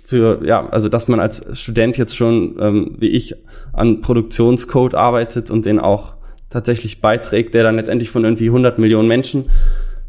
[0.08, 3.34] für, ja, also dass man als Student jetzt schon, ähm, wie ich,
[3.74, 6.14] an Produktionscode arbeitet und den auch
[6.48, 9.50] tatsächlich beiträgt, der dann letztendlich von irgendwie 100 Millionen Menschen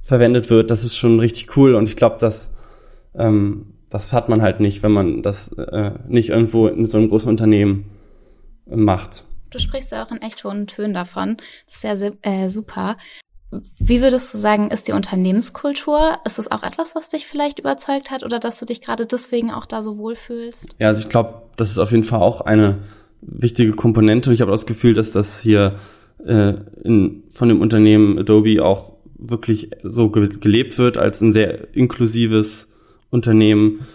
[0.01, 1.75] verwendet wird, das ist schon richtig cool.
[1.75, 2.55] Und ich glaube, dass
[3.13, 7.09] ähm, das hat man halt nicht, wenn man das äh, nicht irgendwo in so einem
[7.09, 7.83] großen Unternehmen
[8.67, 9.25] macht.
[9.49, 11.35] Du sprichst ja auch in echt hohen Tönen davon.
[11.67, 12.95] Das ist ja äh, super.
[13.79, 16.19] Wie würdest du sagen, ist die Unternehmenskultur?
[16.23, 19.51] Ist das auch etwas, was dich vielleicht überzeugt hat oder dass du dich gerade deswegen
[19.51, 20.75] auch da so wohlfühlst?
[20.77, 22.79] Ja, also ich glaube, das ist auf jeden Fall auch eine
[23.21, 24.31] wichtige Komponente.
[24.33, 25.79] Ich habe das Gefühl, dass das hier
[26.25, 31.75] äh, in, von dem Unternehmen Adobe auch wirklich so ge gelebt wird als ein sehr
[31.75, 32.71] inklusives
[33.09, 33.87] Unternehmen,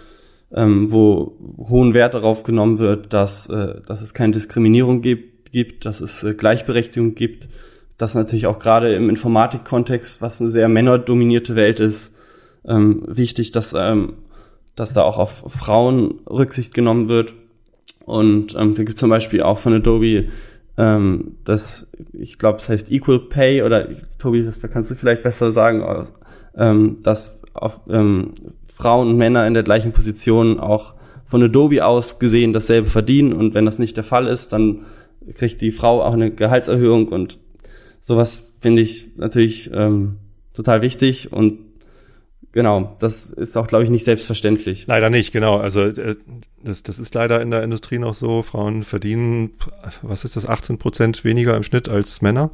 [0.52, 5.86] ähm, wo hohen Wert darauf genommen wird, dass, äh, dass es keine Diskriminierung gibt, gibt
[5.86, 7.48] dass es äh, Gleichberechtigung gibt,
[7.98, 12.14] dass natürlich auch gerade im Informatikkontext, was eine sehr männerdominierte Welt ist,
[12.66, 14.14] ähm, wichtig, dass, ähm,
[14.74, 17.32] dass da auch auf Frauen Rücksicht genommen wird.
[18.04, 20.28] Und ähm, wir gibt zum Beispiel auch von Adobe
[20.76, 25.52] ähm, das, ich glaube, es heißt Equal Pay oder Tobi, das kannst du vielleicht besser
[25.52, 25.84] sagen,
[26.56, 28.32] ähm, dass auf, ähm,
[28.72, 30.94] Frauen und Männer in der gleichen Position auch
[31.26, 34.84] von Adobe aus gesehen dasselbe verdienen und wenn das nicht der Fall ist, dann
[35.34, 37.38] kriegt die Frau auch eine Gehaltserhöhung und
[38.04, 40.18] sowas finde ich natürlich ähm,
[40.54, 41.58] total wichtig und
[42.52, 44.86] genau, das ist auch, glaube ich, nicht selbstverständlich.
[44.86, 45.56] Leider nicht, genau.
[45.56, 46.14] Also äh,
[46.62, 48.42] das, das ist leider in der Industrie noch so.
[48.42, 49.54] Frauen verdienen,
[50.02, 52.50] was ist das, 18 Prozent weniger im Schnitt als Männer.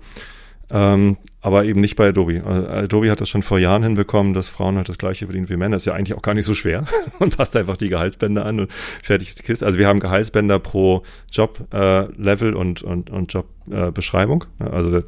[0.71, 2.43] Ähm, aber eben nicht bei Adobe.
[2.45, 5.57] Also Adobe hat das schon vor Jahren hinbekommen, dass Frauen halt das gleiche verdienen wie
[5.57, 5.77] Männer.
[5.77, 6.85] ist ja eigentlich auch gar nicht so schwer.
[7.19, 9.65] Man passt einfach die Gehaltsbänder an und fertig ist die Kiste.
[9.65, 11.03] Also wir haben Gehaltsbänder pro
[11.33, 14.45] Job-Level äh, und, und, und Jobbeschreibung.
[14.61, 15.03] Äh, also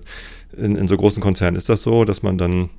[0.57, 2.70] in, in so großen Konzernen ist das so, dass man dann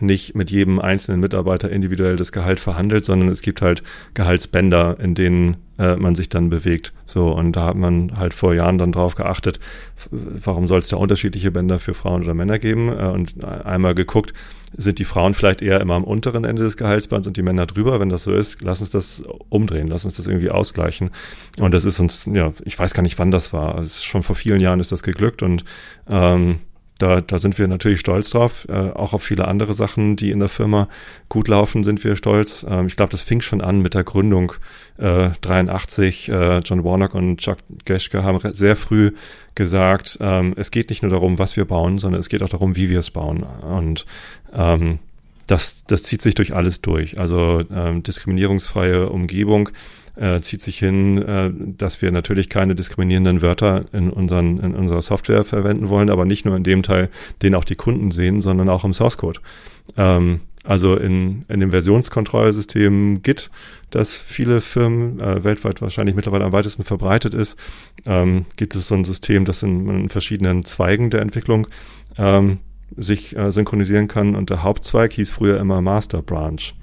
[0.00, 3.82] nicht mit jedem einzelnen Mitarbeiter individuell das Gehalt verhandelt, sondern es gibt halt
[4.14, 6.92] Gehaltsbänder, in denen äh, man sich dann bewegt.
[7.04, 9.60] So, und da hat man halt vor Jahren dann drauf geachtet,
[10.10, 12.88] warum soll es da unterschiedliche Bänder für Frauen oder Männer geben?
[12.88, 14.32] Äh, und einmal geguckt,
[14.76, 18.00] sind die Frauen vielleicht eher immer am unteren Ende des Gehaltsbands und die Männer drüber?
[18.00, 21.10] Wenn das so ist, lass uns das umdrehen, lass uns das irgendwie ausgleichen.
[21.58, 23.76] Und das ist uns, ja, ich weiß gar nicht, wann das war.
[23.76, 25.64] Also schon vor vielen Jahren ist das geglückt und
[26.08, 26.58] ähm,
[26.98, 28.66] da, da sind wir natürlich stolz drauf.
[28.68, 30.88] Äh, auch auf viele andere Sachen, die in der Firma
[31.28, 32.64] gut laufen, sind wir stolz.
[32.68, 34.52] Ähm, ich glaube, das fing schon an mit der Gründung
[34.98, 36.28] äh, 83.
[36.28, 39.12] Äh, John Warnock und Chuck Geschke haben sehr früh
[39.54, 42.76] gesagt, ähm, es geht nicht nur darum, was wir bauen, sondern es geht auch darum,
[42.76, 43.42] wie wir es bauen.
[43.42, 44.06] Und
[44.54, 44.98] ähm,
[45.46, 47.20] das, das zieht sich durch alles durch.
[47.20, 49.70] Also ähm, diskriminierungsfreie Umgebung
[50.16, 55.02] äh, zieht sich hin, äh, dass wir natürlich keine diskriminierenden Wörter in, unseren, in unserer
[55.02, 57.10] Software verwenden wollen, aber nicht nur in dem Teil,
[57.42, 59.40] den auch die Kunden sehen, sondern auch im Source Code.
[59.96, 63.50] Ähm, also in, in dem Versionskontrollsystem Git,
[63.90, 67.56] das viele Firmen äh, weltweit wahrscheinlich mittlerweile am weitesten verbreitet ist,
[68.04, 71.68] ähm, gibt es so ein System, das in, in verschiedenen Zweigen der Entwicklung
[72.18, 72.58] ähm,
[72.96, 74.34] sich äh, synchronisieren kann.
[74.34, 76.74] Und der Hauptzweig hieß früher immer Master Branch.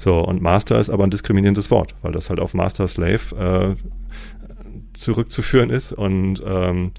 [0.00, 3.76] So, und Master ist aber ein diskriminierendes Wort, weil das halt auf Master Slave äh,
[4.94, 5.92] zurückzuführen ist.
[5.92, 6.92] Und ähm,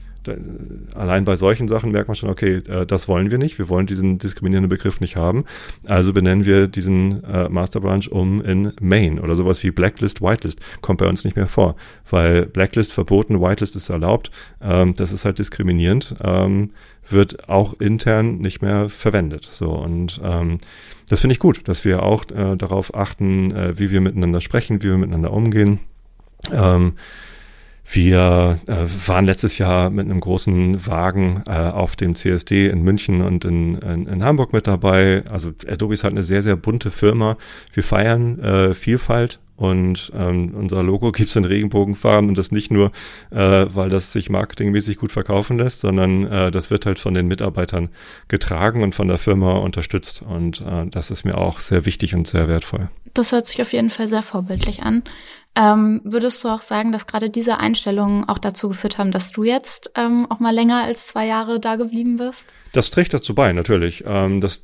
[0.95, 3.57] allein bei solchen Sachen merkt man schon, okay, äh, das wollen wir nicht.
[3.57, 5.45] Wir wollen diesen diskriminierenden Begriff nicht haben.
[5.88, 10.60] Also benennen wir diesen äh, Master Branch um in Main oder sowas wie Blacklist, Whitelist.
[10.81, 11.75] Kommt bei uns nicht mehr vor,
[12.10, 14.31] weil Blacklist verboten, Whitelist ist erlaubt.
[14.62, 16.15] Ähm, das ist halt diskriminierend.
[16.23, 16.71] Ähm,
[17.10, 19.49] wird auch intern nicht mehr verwendet.
[19.51, 20.60] So und ähm,
[21.10, 24.81] das finde ich gut, dass wir auch äh, darauf achten, äh, wie wir miteinander sprechen,
[24.81, 25.79] wie wir miteinander umgehen.
[26.53, 26.93] Ähm,
[27.89, 33.22] wir äh, waren letztes Jahr mit einem großen Wagen äh, auf dem CSD in München
[33.22, 35.24] und in, in, in, Hamburg mit dabei.
[35.30, 37.38] Also Adobe ist halt eine sehr, sehr bunte Firma.
[37.74, 42.91] Wir feiern äh, Vielfalt und ähm, unser Logo gibt's in Regenbogenfarben und das nicht nur,
[43.30, 47.28] äh, weil das sich marketingmäßig gut verkaufen lässt, sondern äh, das wird halt von den
[47.28, 47.89] Mitarbeitern
[48.28, 50.24] getragen und von der Firma unterstützt.
[50.24, 52.89] Und äh, das ist mir auch sehr wichtig und sehr wertvoll.
[53.13, 55.04] Das hört sich auf jeden Fall sehr vorbildlich an.
[55.54, 59.44] Ähm, würdest du auch sagen, dass gerade diese Einstellungen auch dazu geführt haben, dass du
[59.44, 62.56] jetzt ähm, auch mal länger als zwei Jahre da geblieben bist?
[62.72, 64.06] Das trägt dazu bei, natürlich.
[64.08, 64.62] Ähm, das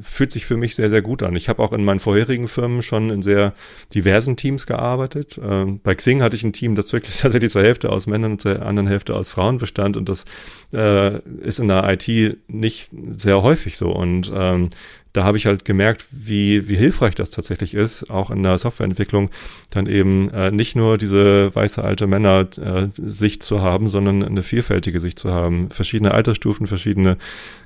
[0.00, 1.36] fühlt sich für mich sehr, sehr gut an.
[1.36, 3.52] Ich habe auch in meinen vorherigen Firmen schon in sehr
[3.94, 5.38] diversen Teams gearbeitet.
[5.42, 8.40] Ähm, bei Xing hatte ich ein Team, das wirklich tatsächlich zur Hälfte aus Männern und
[8.40, 9.98] zur anderen Hälfte aus Frauen bestand.
[9.98, 10.24] Und das
[10.72, 12.08] äh, ist in der IT
[12.48, 13.90] nicht sehr häufig so.
[13.90, 14.70] Und ähm,
[15.12, 19.30] da habe ich halt gemerkt, wie, wie hilfreich das tatsächlich ist, auch in der Softwareentwicklung,
[19.70, 25.00] dann eben äh, nicht nur diese weiße alte Männer-Sicht äh, zu haben, sondern eine vielfältige
[25.00, 25.70] Sicht zu haben.
[25.70, 27.18] Verschiedene Altersstufen, verschiedene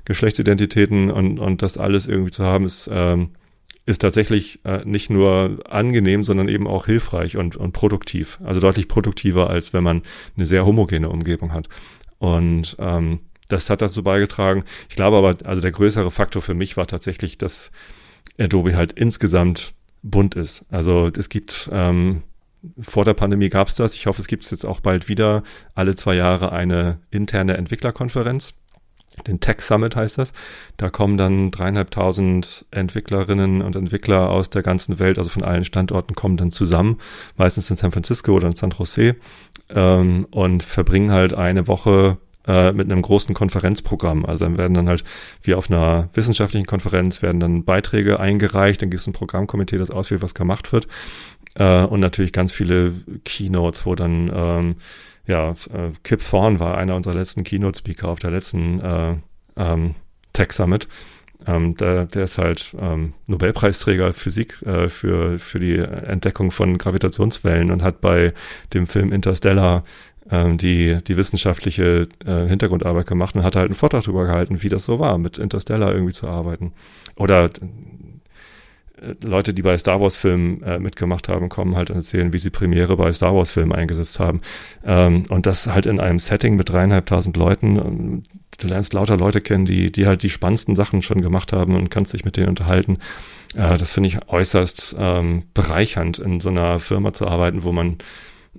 [0.05, 3.29] Geschlechtsidentitäten und, und das alles irgendwie zu haben, ist, ähm,
[3.85, 8.39] ist tatsächlich äh, nicht nur angenehm, sondern eben auch hilfreich und, und produktiv.
[8.43, 10.01] Also deutlich produktiver, als wenn man
[10.35, 11.69] eine sehr homogene Umgebung hat.
[12.19, 14.63] Und ähm, das hat dazu beigetragen.
[14.89, 17.71] Ich glaube aber, also der größere Faktor für mich war tatsächlich, dass
[18.39, 20.65] Adobe halt insgesamt bunt ist.
[20.69, 22.23] Also es gibt ähm,
[22.79, 23.95] vor der Pandemie gab es das.
[23.95, 25.43] Ich hoffe, es gibt es jetzt auch bald wieder
[25.75, 28.53] alle zwei Jahre eine interne Entwicklerkonferenz.
[29.25, 30.33] Den Tech Summit heißt das.
[30.75, 36.13] Da kommen dann dreieinhalbtausend Entwicklerinnen und Entwickler aus der ganzen Welt, also von allen Standorten,
[36.13, 36.99] kommen dann zusammen,
[37.35, 39.15] meistens in San Francisco oder in San Jose,
[39.69, 44.25] ähm, und verbringen halt eine Woche äh, mit einem großen Konferenzprogramm.
[44.25, 45.03] Also dann werden dann halt,
[45.43, 49.91] wie auf einer wissenschaftlichen Konferenz, werden dann Beiträge eingereicht, dann gibt es ein Programmkomitee, das
[49.91, 50.87] auswählt, was gemacht wird.
[51.55, 52.93] Äh, und natürlich ganz viele
[53.25, 54.75] Keynotes, wo dann, ähm,
[55.25, 59.15] ja, äh, Kip Thorne war einer unserer letzten Keynote-Speaker auf der letzten äh,
[59.57, 59.95] ähm,
[60.33, 60.87] Tech Summit.
[61.45, 67.71] Ähm, der, der ist halt ähm, Nobelpreisträger Physik äh, für, für die Entdeckung von Gravitationswellen
[67.71, 68.33] und hat bei
[68.73, 69.83] dem Film Interstellar
[70.31, 74.69] ähm, die, die wissenschaftliche äh, Hintergrundarbeit gemacht und hat halt einen Vortrag darüber gehalten, wie
[74.69, 76.73] das so war, mit Interstellar irgendwie zu arbeiten.
[77.15, 82.33] Oder äh, Leute, die bei Star Wars Filmen äh, mitgemacht haben, kommen halt und erzählen,
[82.33, 84.41] wie sie Premiere bei Star Wars Filmen eingesetzt haben.
[84.85, 87.77] Ähm, und das halt in einem Setting mit dreieinhalbtausend Leuten.
[87.77, 88.23] Ähm,
[88.59, 91.91] du lernst lauter Leute kennen, die, die halt die spannendsten Sachen schon gemacht haben und
[91.91, 92.97] kannst dich mit denen unterhalten.
[93.55, 97.97] Äh, das finde ich äußerst ähm, bereichernd, in so einer Firma zu arbeiten, wo man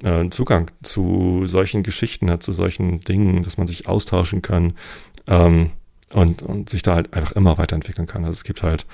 [0.04, 4.74] äh, Zugang zu solchen Geschichten hat, zu solchen Dingen, dass man sich austauschen kann
[5.26, 5.70] ähm,
[6.12, 8.24] und, und sich da halt einfach immer weiterentwickeln kann.
[8.24, 8.86] Also es gibt halt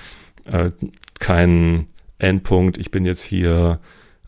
[0.45, 0.71] äh,
[1.19, 1.87] keinen
[2.17, 3.79] Endpunkt, ich bin jetzt hier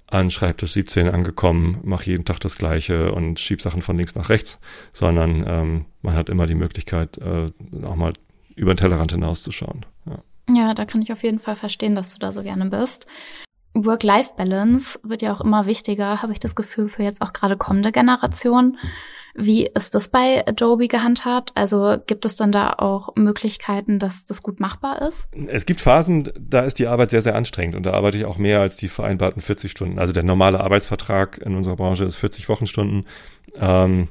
[0.09, 4.29] an Schreibtisch 17 angekommen, mache jeden Tag das Gleiche und schieb Sachen von links nach
[4.29, 4.59] rechts,
[4.93, 7.51] sondern ähm, man hat immer die Möglichkeit, äh,
[7.83, 8.13] auch mal
[8.55, 9.85] über den Tellerrand hinauszuschauen.
[10.05, 10.23] Ja.
[10.55, 13.05] ja, da kann ich auf jeden Fall verstehen, dass du da so gerne bist.
[13.85, 17.91] Work-Life-Balance wird ja auch immer wichtiger, habe ich das Gefühl, für jetzt auch gerade kommende
[17.91, 18.77] Generationen.
[19.39, 21.51] Wie ist das bei Adobe gehandhabt?
[21.53, 25.29] Also gibt es dann da auch Möglichkeiten, dass das gut machbar ist?
[25.47, 28.39] Es gibt Phasen, da ist die Arbeit sehr, sehr anstrengend und da arbeite ich auch
[28.39, 29.99] mehr als die vereinbarten 40 Stunden.
[29.99, 33.05] Also der normale Arbeitsvertrag in unserer Branche ist 40 Wochenstunden.
[33.59, 34.07] Ähm,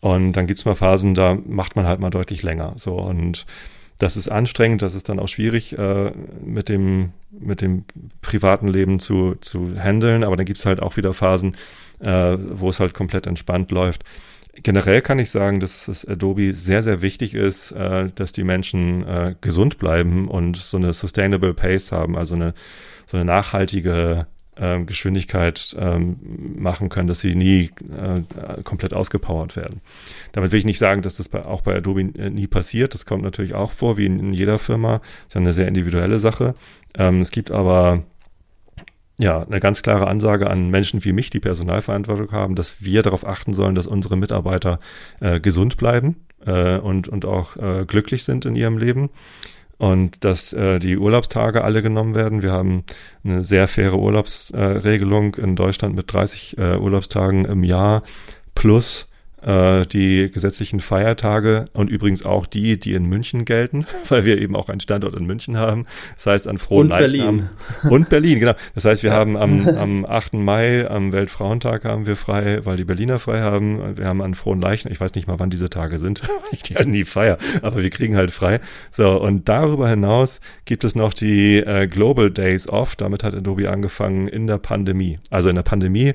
[0.00, 2.72] und dann gibt's mal Phasen, da macht man halt mal deutlich länger.
[2.76, 3.44] So und
[4.00, 6.12] das ist anstrengend, das ist dann auch schwierig äh,
[6.44, 7.84] mit dem mit dem
[8.20, 10.24] privaten Leben zu zu handeln.
[10.24, 11.56] Aber dann gibt's halt auch wieder Phasen,
[12.00, 14.04] äh, wo es halt komplett entspannt läuft
[14.62, 19.06] generell kann ich sagen, dass es Adobe sehr, sehr wichtig ist, äh, dass die Menschen
[19.06, 22.54] äh, gesund bleiben und so eine sustainable pace haben, also eine,
[23.06, 24.26] so eine nachhaltige
[24.60, 26.16] äh, Geschwindigkeit ähm,
[26.56, 29.80] machen können, dass sie nie äh, komplett ausgepowert werden.
[30.32, 32.94] Damit will ich nicht sagen, dass das bei, auch bei Adobe äh, nie passiert.
[32.94, 34.98] Das kommt natürlich auch vor, wie in, in jeder Firma.
[34.98, 36.54] Das ist ja eine sehr individuelle Sache.
[36.94, 38.04] Ähm, es gibt aber
[39.18, 43.26] ja, eine ganz klare Ansage an Menschen wie mich, die Personalverantwortung haben, dass wir darauf
[43.26, 44.80] achten sollen, dass unsere Mitarbeiter
[45.20, 49.10] äh, gesund bleiben äh, und, und auch äh, glücklich sind in ihrem Leben
[49.80, 52.42] und dass äh, die Urlaubstage alle genommen werden.
[52.42, 52.84] Wir haben
[53.24, 58.02] eine sehr faire Urlaubsregelung in Deutschland mit 30 äh, Urlaubstagen im Jahr
[58.54, 59.09] plus äh,
[59.42, 64.68] die gesetzlichen Feiertage und übrigens auch die, die in München gelten, weil wir eben auch
[64.68, 65.86] einen Standort in München haben.
[66.16, 67.48] Das heißt an frohen und Leichnam.
[67.82, 67.90] Berlin.
[67.90, 68.54] Und Berlin, genau.
[68.74, 69.16] Das heißt, wir ja.
[69.16, 70.34] haben am, am 8.
[70.34, 73.96] Mai, am Weltfrauentag haben wir frei, weil die Berliner frei haben.
[73.96, 76.22] Wir haben an frohen Leichen, ich weiß nicht mal, wann diese Tage sind,
[76.52, 78.60] ich die halt nie feier, aber wir kriegen halt frei.
[78.90, 82.96] So, und darüber hinaus gibt es noch die äh, Global Days Off.
[82.96, 85.18] Damit hat Adobe angefangen in der Pandemie.
[85.30, 86.14] Also in der Pandemie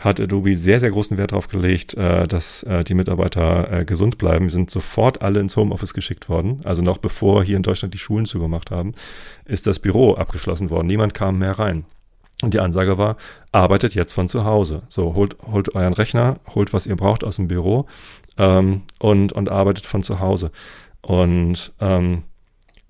[0.00, 4.18] hat Adobe sehr, sehr großen Wert darauf gelegt, äh, dass äh, die Mitarbeiter äh, gesund
[4.18, 4.46] bleiben.
[4.46, 6.60] Wir sind sofort alle ins Homeoffice geschickt worden.
[6.64, 8.94] Also noch bevor hier in Deutschland die Schulen zugemacht haben,
[9.44, 10.86] ist das Büro abgeschlossen worden.
[10.86, 11.84] Niemand kam mehr rein.
[12.42, 13.16] Und die Ansage war,
[13.52, 14.82] arbeitet jetzt von zu Hause.
[14.88, 17.86] So, holt, holt euren Rechner, holt, was ihr braucht aus dem Büro
[18.36, 20.50] ähm, und, und arbeitet von zu Hause.
[21.00, 22.24] Und ähm,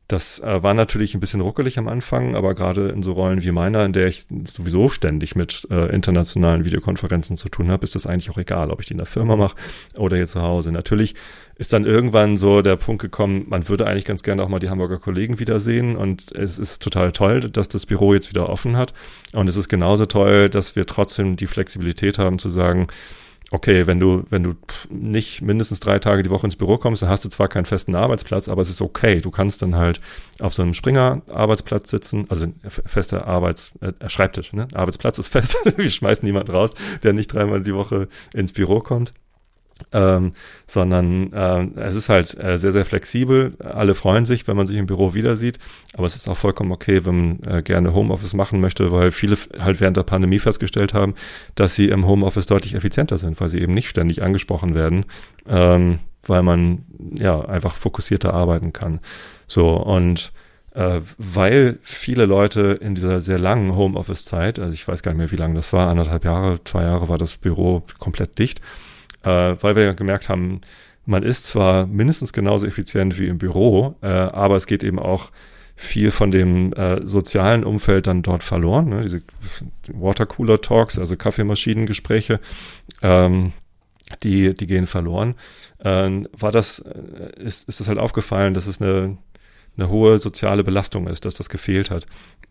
[0.09, 3.53] das äh, war natürlich ein bisschen ruckelig am Anfang, aber gerade in so Rollen wie
[3.53, 8.07] meiner, in der ich sowieso ständig mit äh, internationalen Videokonferenzen zu tun habe, ist das
[8.07, 9.57] eigentlich auch egal, ob ich die in der Firma mache
[9.97, 10.73] oder hier zu Hause.
[10.73, 11.15] Natürlich
[11.57, 14.69] ist dann irgendwann so der Punkt gekommen, man würde eigentlich ganz gerne auch mal die
[14.69, 18.93] Hamburger Kollegen wiedersehen und es ist total toll, dass das Büro jetzt wieder offen hat
[19.33, 22.89] und es ist genauso toll, dass wir trotzdem die Flexibilität haben zu sagen,
[23.55, 24.55] okay, wenn du, wenn du
[24.91, 27.95] nicht mindestens drei Tage die Woche ins Büro kommst, dann hast du zwar keinen festen
[27.95, 29.21] Arbeitsplatz, aber es ist okay.
[29.21, 30.01] Du kannst dann halt
[30.41, 34.67] auf so einem Springer-Arbeitsplatz sitzen, also fester Arbeits, äh, Schreibtisch, ne?
[34.75, 35.57] Arbeitsplatz ist fest.
[35.77, 36.75] Wir schmeißen niemanden raus,
[37.05, 39.15] der nicht dreimal die Woche ins Büro kommt
[39.93, 40.33] ähm,
[40.67, 43.57] sondern äh, es ist halt äh, sehr, sehr flexibel.
[43.59, 45.59] Alle freuen sich, wenn man sich im Büro wieder sieht,
[45.95, 49.37] aber es ist auch vollkommen okay, wenn man äh, gerne Homeoffice machen möchte, weil viele
[49.61, 51.15] halt während der Pandemie festgestellt haben,
[51.55, 55.07] dass sie im Homeoffice deutlich effizienter sind, weil sie eben nicht ständig angesprochen werden,
[55.49, 56.85] ähm, weil man
[57.17, 59.01] ja einfach fokussierter arbeiten kann.
[59.47, 60.33] So und
[60.75, 65.31] äh, weil viele Leute in dieser sehr langen Homeoffice-Zeit, also ich weiß gar nicht mehr,
[65.31, 68.61] wie lange das war, anderthalb Jahre, zwei Jahre war das Büro komplett dicht,
[69.25, 70.61] äh, weil wir gemerkt haben,
[71.07, 75.31] man ist zwar mindestens genauso effizient wie im Büro, äh, aber es geht eben auch
[75.77, 78.89] viel von dem äh, sozialen Umfeld dann dort verloren.
[78.91, 79.03] Ne?
[79.03, 79.23] Diese
[79.89, 82.41] Watercooler Talks, also Kaffeemaschinengespräche,
[83.03, 83.53] ähm,
[84.23, 85.35] die, die gehen verloren.
[85.83, 89.19] Ähm, war das, äh, ist, ist das halt aufgefallen, dass es eine,
[89.77, 92.07] eine hohe soziale Belastung ist, dass das gefehlt hat.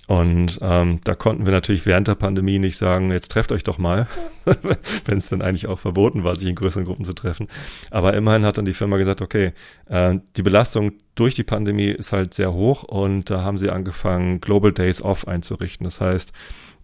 [0.07, 3.77] Und ähm, da konnten wir natürlich während der Pandemie nicht sagen, jetzt trefft euch doch
[3.77, 4.07] mal,
[5.05, 7.47] wenn es dann eigentlich auch verboten war, sich in größeren Gruppen zu treffen.
[7.89, 9.53] Aber immerhin hat dann die Firma gesagt, okay,
[9.87, 14.41] äh, die Belastung durch die Pandemie ist halt sehr hoch und da haben sie angefangen,
[14.41, 15.85] Global Days Off einzurichten.
[15.85, 16.33] Das heißt,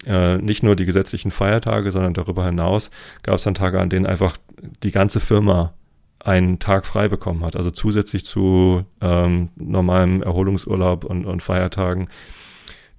[0.05, 2.89] äh, nicht nur die gesetzlichen Feiertage, sondern darüber hinaus
[3.23, 4.37] gab es dann Tage, an denen einfach
[4.81, 5.73] die ganze Firma
[6.19, 7.55] einen Tag frei bekommen hat.
[7.55, 12.09] Also zusätzlich zu ähm, normalem Erholungsurlaub und, und Feiertagen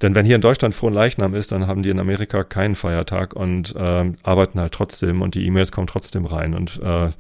[0.02, 3.34] denn wenn hier in Deutschland frohen Leichnam ist, dann haben die in Amerika keinen Feiertag
[3.34, 7.10] und äh, arbeiten halt trotzdem und die E-Mails kommen trotzdem rein und äh,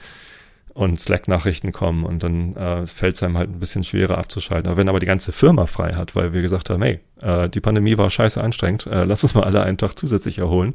[0.72, 4.70] und Slack-Nachrichten kommen und dann äh, fällt es einem halt ein bisschen schwerer abzuschalten.
[4.70, 7.60] Aber wenn aber die ganze Firma frei hat, weil wir gesagt haben, hey, äh, die
[7.60, 10.74] Pandemie war scheiße anstrengend, äh, lass uns mal alle einen Tag zusätzlich erholen,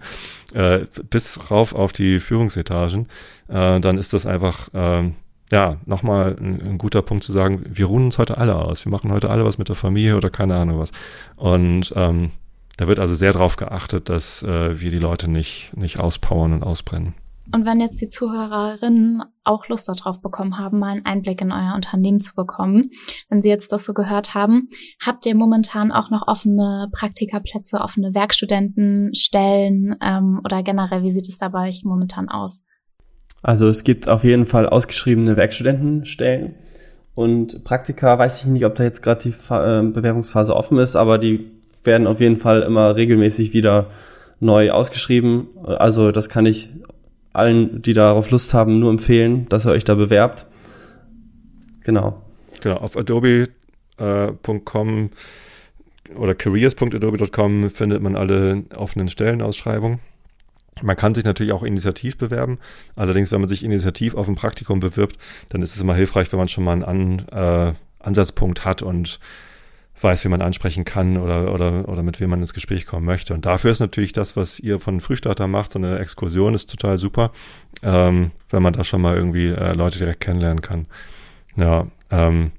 [0.53, 3.07] äh, bis rauf auf die Führungsetagen,
[3.47, 5.11] äh, dann ist das einfach, äh,
[5.51, 8.91] ja, nochmal ein, ein guter Punkt zu sagen, wir ruhen uns heute alle aus, wir
[8.91, 10.91] machen heute alle was mit der Familie oder keine Ahnung was.
[11.35, 12.31] Und ähm,
[12.77, 16.63] da wird also sehr darauf geachtet, dass äh, wir die Leute nicht, nicht auspowern und
[16.63, 17.13] ausbrennen.
[17.53, 21.73] Und wenn jetzt die Zuhörerinnen auch Lust darauf bekommen haben, mal einen Einblick in euer
[21.75, 22.89] Unternehmen zu bekommen,
[23.29, 24.67] wenn sie jetzt das so gehört haben,
[25.05, 31.37] habt ihr momentan auch noch offene Praktikaplätze, offene Werkstudentenstellen ähm, oder generell, wie sieht es
[31.37, 32.63] da bei euch momentan aus?
[33.45, 36.55] Also es gibt auf jeden Fall ausgeschriebene Werkstudentenstellen
[37.13, 41.19] und Praktika, weiß ich nicht, ob da jetzt gerade die äh, Bewerbungsphase offen ist, aber
[41.19, 41.51] die
[41.83, 43.91] werden auf jeden Fall immer regelmäßig wieder
[44.39, 45.49] neu ausgeschrieben.
[45.63, 46.71] Also das kann ich
[47.33, 50.47] allen, die darauf Lust haben, nur empfehlen, dass ihr euch da bewerbt.
[51.83, 52.23] Genau.
[52.61, 53.49] Genau, auf adobe.com
[53.99, 59.99] äh, oder careers.adobe.com findet man alle offenen Stellenausschreibungen.
[60.81, 62.59] Man kann sich natürlich auch initiativ bewerben.
[62.95, 65.17] Allerdings, wenn man sich initiativ auf ein Praktikum bewirbt,
[65.49, 69.19] dann ist es immer hilfreich, wenn man schon mal einen An, äh, Ansatzpunkt hat und
[70.01, 73.33] weiß, wie man ansprechen kann oder, oder, oder mit wem man ins Gespräch kommen möchte.
[73.33, 76.97] Und dafür ist natürlich das, was ihr von Frühstarter macht, so eine Exkursion ist total
[76.97, 77.31] super,
[77.81, 80.87] ähm, wenn man da schon mal irgendwie äh, Leute direkt kennenlernen kann.
[81.55, 82.51] Ja, ähm,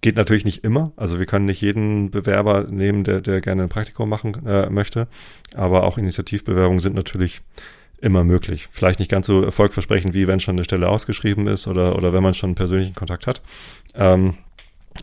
[0.00, 0.92] geht natürlich nicht immer.
[0.96, 5.08] Also wir können nicht jeden Bewerber nehmen, der, der gerne ein Praktikum machen äh, möchte.
[5.54, 7.42] Aber auch Initiativbewerbungen sind natürlich
[8.00, 8.68] immer möglich.
[8.70, 12.22] Vielleicht nicht ganz so erfolgversprechend, wie wenn schon eine Stelle ausgeschrieben ist oder, oder wenn
[12.22, 13.42] man schon einen persönlichen Kontakt hat.
[13.94, 14.38] Ähm,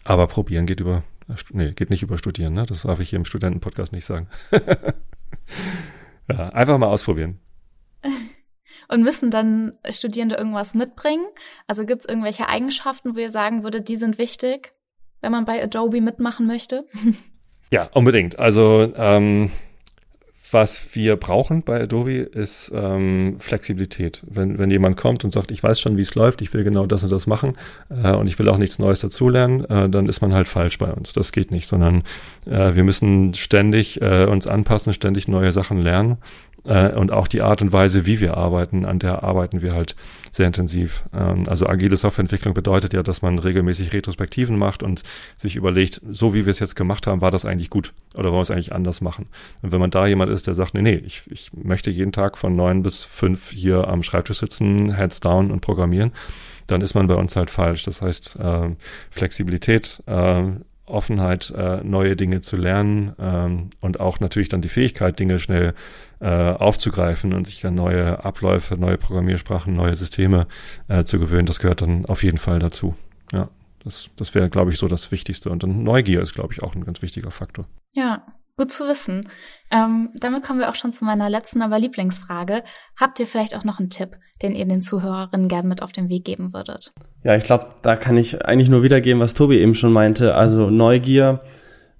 [0.03, 1.03] aber probieren geht über,
[1.51, 2.65] nee, geht nicht über studieren, ne?
[2.65, 4.27] Das darf ich hier im Studentenpodcast nicht sagen.
[6.29, 7.39] ja, einfach mal ausprobieren.
[8.87, 11.25] Und müssen dann Studierende irgendwas mitbringen?
[11.65, 14.74] Also gibt es irgendwelche Eigenschaften, wo ihr sagen würdet, die sind wichtig,
[15.25, 16.85] wenn man bei Adobe mitmachen möchte?
[17.71, 18.37] Ja, unbedingt.
[18.37, 19.49] Also ähm,
[20.51, 24.21] was wir brauchen bei Adobe ist ähm, Flexibilität.
[24.29, 26.85] Wenn, wenn jemand kommt und sagt, ich weiß schon, wie es läuft, ich will genau
[26.85, 27.57] das und das machen
[27.89, 30.93] äh, und ich will auch nichts Neues dazulernen, äh, dann ist man halt falsch bei
[30.93, 31.11] uns.
[31.13, 32.03] Das geht nicht, sondern
[32.45, 36.17] äh, wir müssen ständig äh, uns anpassen, ständig neue Sachen lernen
[36.65, 39.95] äh, und auch die Art und Weise, wie wir arbeiten, an der arbeiten wir halt
[40.31, 41.03] sehr intensiv.
[41.13, 45.03] Ähm, also agile Softwareentwicklung bedeutet ja, dass man regelmäßig Retrospektiven macht und
[45.37, 48.39] sich überlegt, so wie wir es jetzt gemacht haben, war das eigentlich gut oder wollen
[48.39, 49.27] wir es eigentlich anders machen?
[49.61, 52.37] Und wenn man da jemand ist, der sagt, nee, nee, ich, ich möchte jeden Tag
[52.37, 56.11] von neun bis fünf hier am Schreibtisch sitzen, Heads down und programmieren,
[56.67, 57.83] dann ist man bei uns halt falsch.
[57.83, 58.69] Das heißt, äh,
[59.11, 60.43] Flexibilität, äh,
[60.85, 65.73] Offenheit, äh, neue Dinge zu lernen ähm, und auch natürlich dann die Fähigkeit, Dinge schnell
[66.19, 70.47] äh, aufzugreifen und sich an neue Abläufe, neue Programmiersprachen, neue Systeme
[70.87, 72.95] äh, zu gewöhnen, das gehört dann auf jeden Fall dazu.
[73.33, 73.49] Ja,
[73.83, 75.49] das, das wäre, glaube ich, so das Wichtigste.
[75.49, 77.65] Und dann Neugier ist, glaube ich, auch ein ganz wichtiger Faktor.
[77.91, 78.23] Ja,
[78.57, 79.29] gut zu wissen.
[79.71, 82.63] Ähm, damit kommen wir auch schon zu meiner letzten, aber Lieblingsfrage.
[82.99, 86.09] Habt ihr vielleicht auch noch einen Tipp, den ihr den Zuhörerinnen gern mit auf den
[86.09, 86.93] Weg geben würdet?
[87.23, 90.35] Ja, ich glaube, da kann ich eigentlich nur wiedergeben, was Tobi eben schon meinte.
[90.35, 91.41] Also Neugier,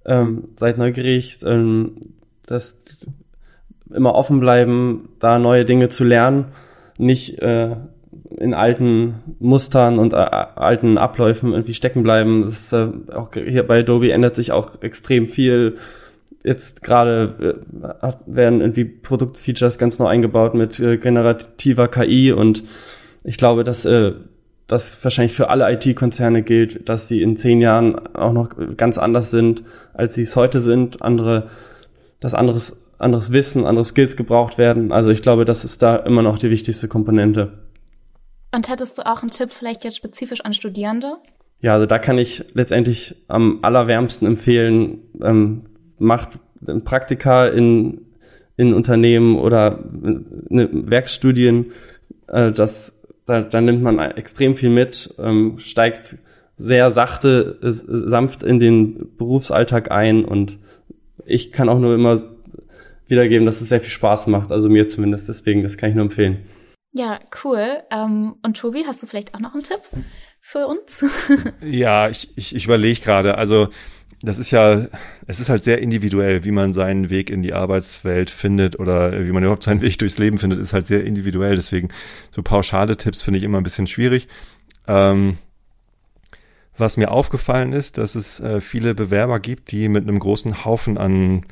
[0.06, 1.98] ähm, seid neugierig, ähm,
[2.46, 3.10] das
[3.94, 6.54] immer offen bleiben, da neue Dinge zu lernen,
[6.98, 7.76] nicht äh,
[8.38, 12.44] in alten Mustern und äh, alten Abläufen irgendwie stecken bleiben.
[12.44, 15.78] Das ist, äh, auch hier bei Adobe ändert sich auch extrem viel.
[16.46, 22.64] Jetzt gerade äh, werden irgendwie Produktfeatures ganz neu eingebaut mit äh, generativer KI und
[23.24, 24.14] ich glaube, dass äh,
[24.68, 29.32] das wahrscheinlich für alle IT-Konzerne gilt, dass sie in zehn Jahren auch noch ganz anders
[29.32, 31.02] sind, als sie es heute sind.
[31.02, 31.50] Andere,
[32.20, 34.92] das anderes, anderes Wissen, andere Skills gebraucht werden.
[34.92, 37.54] Also ich glaube, das ist da immer noch die wichtigste Komponente.
[38.54, 41.18] Und hättest du auch einen Tipp vielleicht jetzt spezifisch an Studierende?
[41.60, 45.64] Ja, also da kann ich letztendlich am allerwärmsten empfehlen, ähm,
[45.98, 46.40] macht
[46.84, 48.02] Praktika in,
[48.58, 49.80] in Unternehmen oder
[50.50, 51.72] eine Werkstudien,
[52.28, 56.18] äh, das da, da nimmt man extrem viel mit, ähm, steigt
[56.58, 60.58] sehr sachte, äh, sanft in den Berufsalltag ein und
[61.26, 62.22] ich kann auch nur immer
[63.08, 66.06] wiedergeben, dass es sehr viel Spaß macht, also mir zumindest, deswegen, das kann ich nur
[66.06, 66.46] empfehlen.
[66.94, 67.84] Ja, cool.
[67.92, 69.82] Ähm, und Tobi, hast du vielleicht auch noch einen Tipp
[70.40, 71.04] für uns?
[71.62, 73.68] ja, ich, ich, ich überlege gerade, also
[74.22, 74.86] das ist ja,
[75.28, 79.32] es ist halt sehr individuell, wie man seinen Weg in die Arbeitswelt findet oder wie
[79.32, 81.56] man überhaupt seinen Weg durchs Leben findet, ist halt sehr individuell.
[81.56, 81.90] Deswegen
[82.32, 84.28] so pauschale Tipps finde ich immer ein bisschen schwierig.
[84.88, 85.38] Ähm,
[86.78, 90.98] was mir aufgefallen ist, dass es äh, viele Bewerber gibt, die mit einem großen Haufen
[90.98, 91.46] an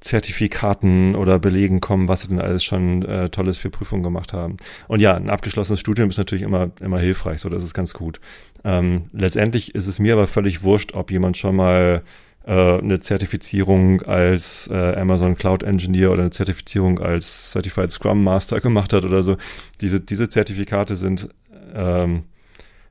[0.00, 4.56] Zertifikaten oder Belegen kommen, was sie denn alles schon äh, Tolles für Prüfungen gemacht haben.
[4.88, 8.20] Und ja, ein abgeschlossenes Studium ist natürlich immer, immer hilfreich, so das ist ganz gut.
[8.64, 12.02] Ähm, letztendlich ist es mir aber völlig wurscht, ob jemand schon mal
[12.46, 18.60] äh, eine Zertifizierung als äh, Amazon Cloud Engineer oder eine Zertifizierung als Certified Scrum Master
[18.60, 19.36] gemacht hat oder so.
[19.80, 21.28] Diese, diese Zertifikate sind
[21.74, 22.24] ähm,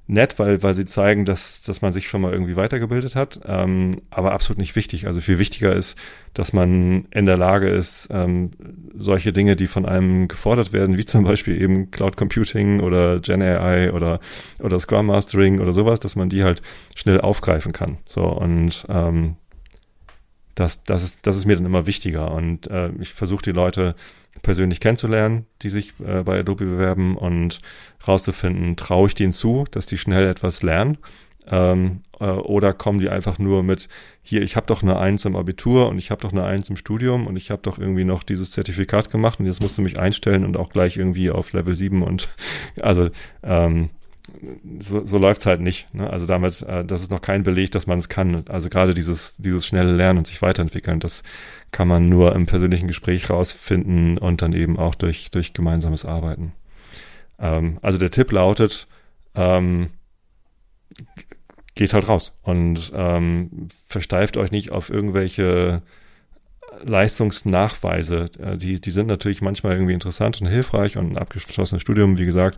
[0.08, 4.02] nett, weil, weil sie zeigen, dass, dass man sich schon mal irgendwie weitergebildet hat, ähm,
[4.12, 5.08] aber absolut nicht wichtig.
[5.08, 5.98] Also viel wichtiger ist,
[6.34, 8.52] dass man in der Lage ist, ähm,
[8.96, 13.42] solche Dinge, die von einem gefordert werden, wie zum Beispiel eben Cloud Computing oder Gen
[13.42, 14.20] AI oder,
[14.60, 16.62] oder Scrum Mastering oder sowas, dass man die halt
[16.96, 17.98] schnell aufgreifen kann.
[18.06, 19.38] So und ähm,
[20.56, 22.32] das, das, ist, das ist mir dann immer wichtiger.
[22.32, 23.96] Und äh, ich versuche die Leute
[24.46, 27.60] persönlich kennenzulernen, die sich äh, bei Adobe bewerben und
[28.08, 31.00] rauszufinden, traue ich denen zu, dass die schnell etwas lernen
[31.52, 33.90] ähm, äh, oder kommen die einfach nur mit,
[34.22, 36.78] hier, ich habe doch eine Eins im Abitur und ich habe doch eine Eins im
[36.78, 40.00] Studium und ich habe doch irgendwie noch dieses Zertifikat gemacht und jetzt musst du mich
[40.00, 42.30] einstellen und auch gleich irgendwie auf Level 7 und
[42.82, 43.10] also
[43.44, 43.90] ähm,
[44.80, 45.94] so, so läuft's halt nicht.
[45.94, 46.10] Ne?
[46.10, 48.44] Also damit, äh, das ist noch kein Beleg, dass man es kann.
[48.50, 51.22] Also gerade dieses, dieses schnelle Lernen und sich weiterentwickeln, das
[51.76, 56.54] kann man nur im persönlichen Gespräch rausfinden und dann eben auch durch, durch gemeinsames Arbeiten.
[57.38, 58.88] Ähm, also der Tipp lautet,
[59.36, 59.90] ähm,
[61.76, 65.82] geht halt raus und ähm, versteift euch nicht auf irgendwelche
[66.82, 72.18] Leistungsnachweise, äh, die, die sind natürlich manchmal irgendwie interessant und hilfreich und ein abgeschlossenes Studium,
[72.18, 72.58] wie gesagt,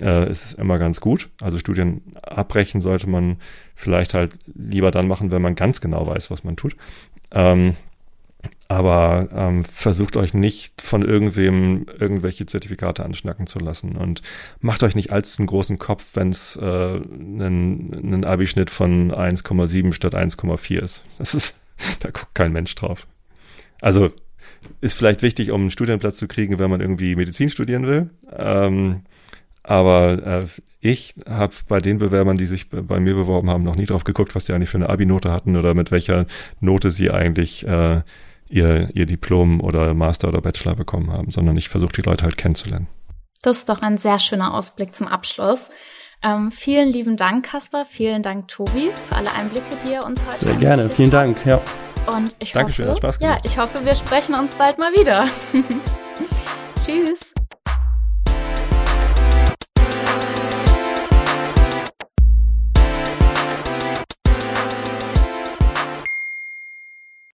[0.00, 1.28] äh, ist immer ganz gut.
[1.40, 3.36] Also Studien abbrechen sollte man
[3.76, 6.74] vielleicht halt lieber dann machen, wenn man ganz genau weiß, was man tut.
[7.30, 7.76] Ähm,
[8.68, 14.22] aber ähm, versucht euch nicht von irgendwem irgendwelche Zertifikate anschnacken zu lassen und
[14.60, 19.92] macht euch nicht allzu einen großen Kopf, wenn es äh, einen, einen Abischnitt von 1,7
[19.92, 21.02] statt 1,4 ist.
[21.18, 21.60] Das ist,
[22.00, 23.06] da guckt kein Mensch drauf.
[23.80, 24.10] Also
[24.80, 28.10] ist vielleicht wichtig, um einen Studienplatz zu kriegen, wenn man irgendwie Medizin studieren will.
[28.36, 29.02] Ähm,
[29.62, 30.46] aber äh,
[30.80, 34.34] ich habe bei den Bewerbern, die sich bei mir beworben haben, noch nie drauf geguckt,
[34.34, 36.26] was die eigentlich für eine Abi-Note hatten oder mit welcher
[36.60, 38.02] Note sie eigentlich äh,
[38.48, 42.36] ihr, ihr Diplom oder Master oder Bachelor bekommen haben, sondern ich versuche die Leute halt
[42.36, 42.88] kennenzulernen.
[43.42, 45.70] Das ist doch ein sehr schöner Ausblick zum Abschluss.
[46.22, 47.86] Ähm, vielen lieben Dank, Kasper.
[47.88, 50.88] Vielen Dank, Tobi, für alle Einblicke, die ihr uns heute Sehr gerne.
[50.88, 51.44] Vielen Dank.
[51.44, 51.60] Ja.
[52.06, 53.44] Und ich Dankeschön, hoffe, hat Spaß gemacht.
[53.44, 55.26] ja, ich hoffe, wir sprechen uns bald mal wieder.
[56.84, 57.35] Tschüss.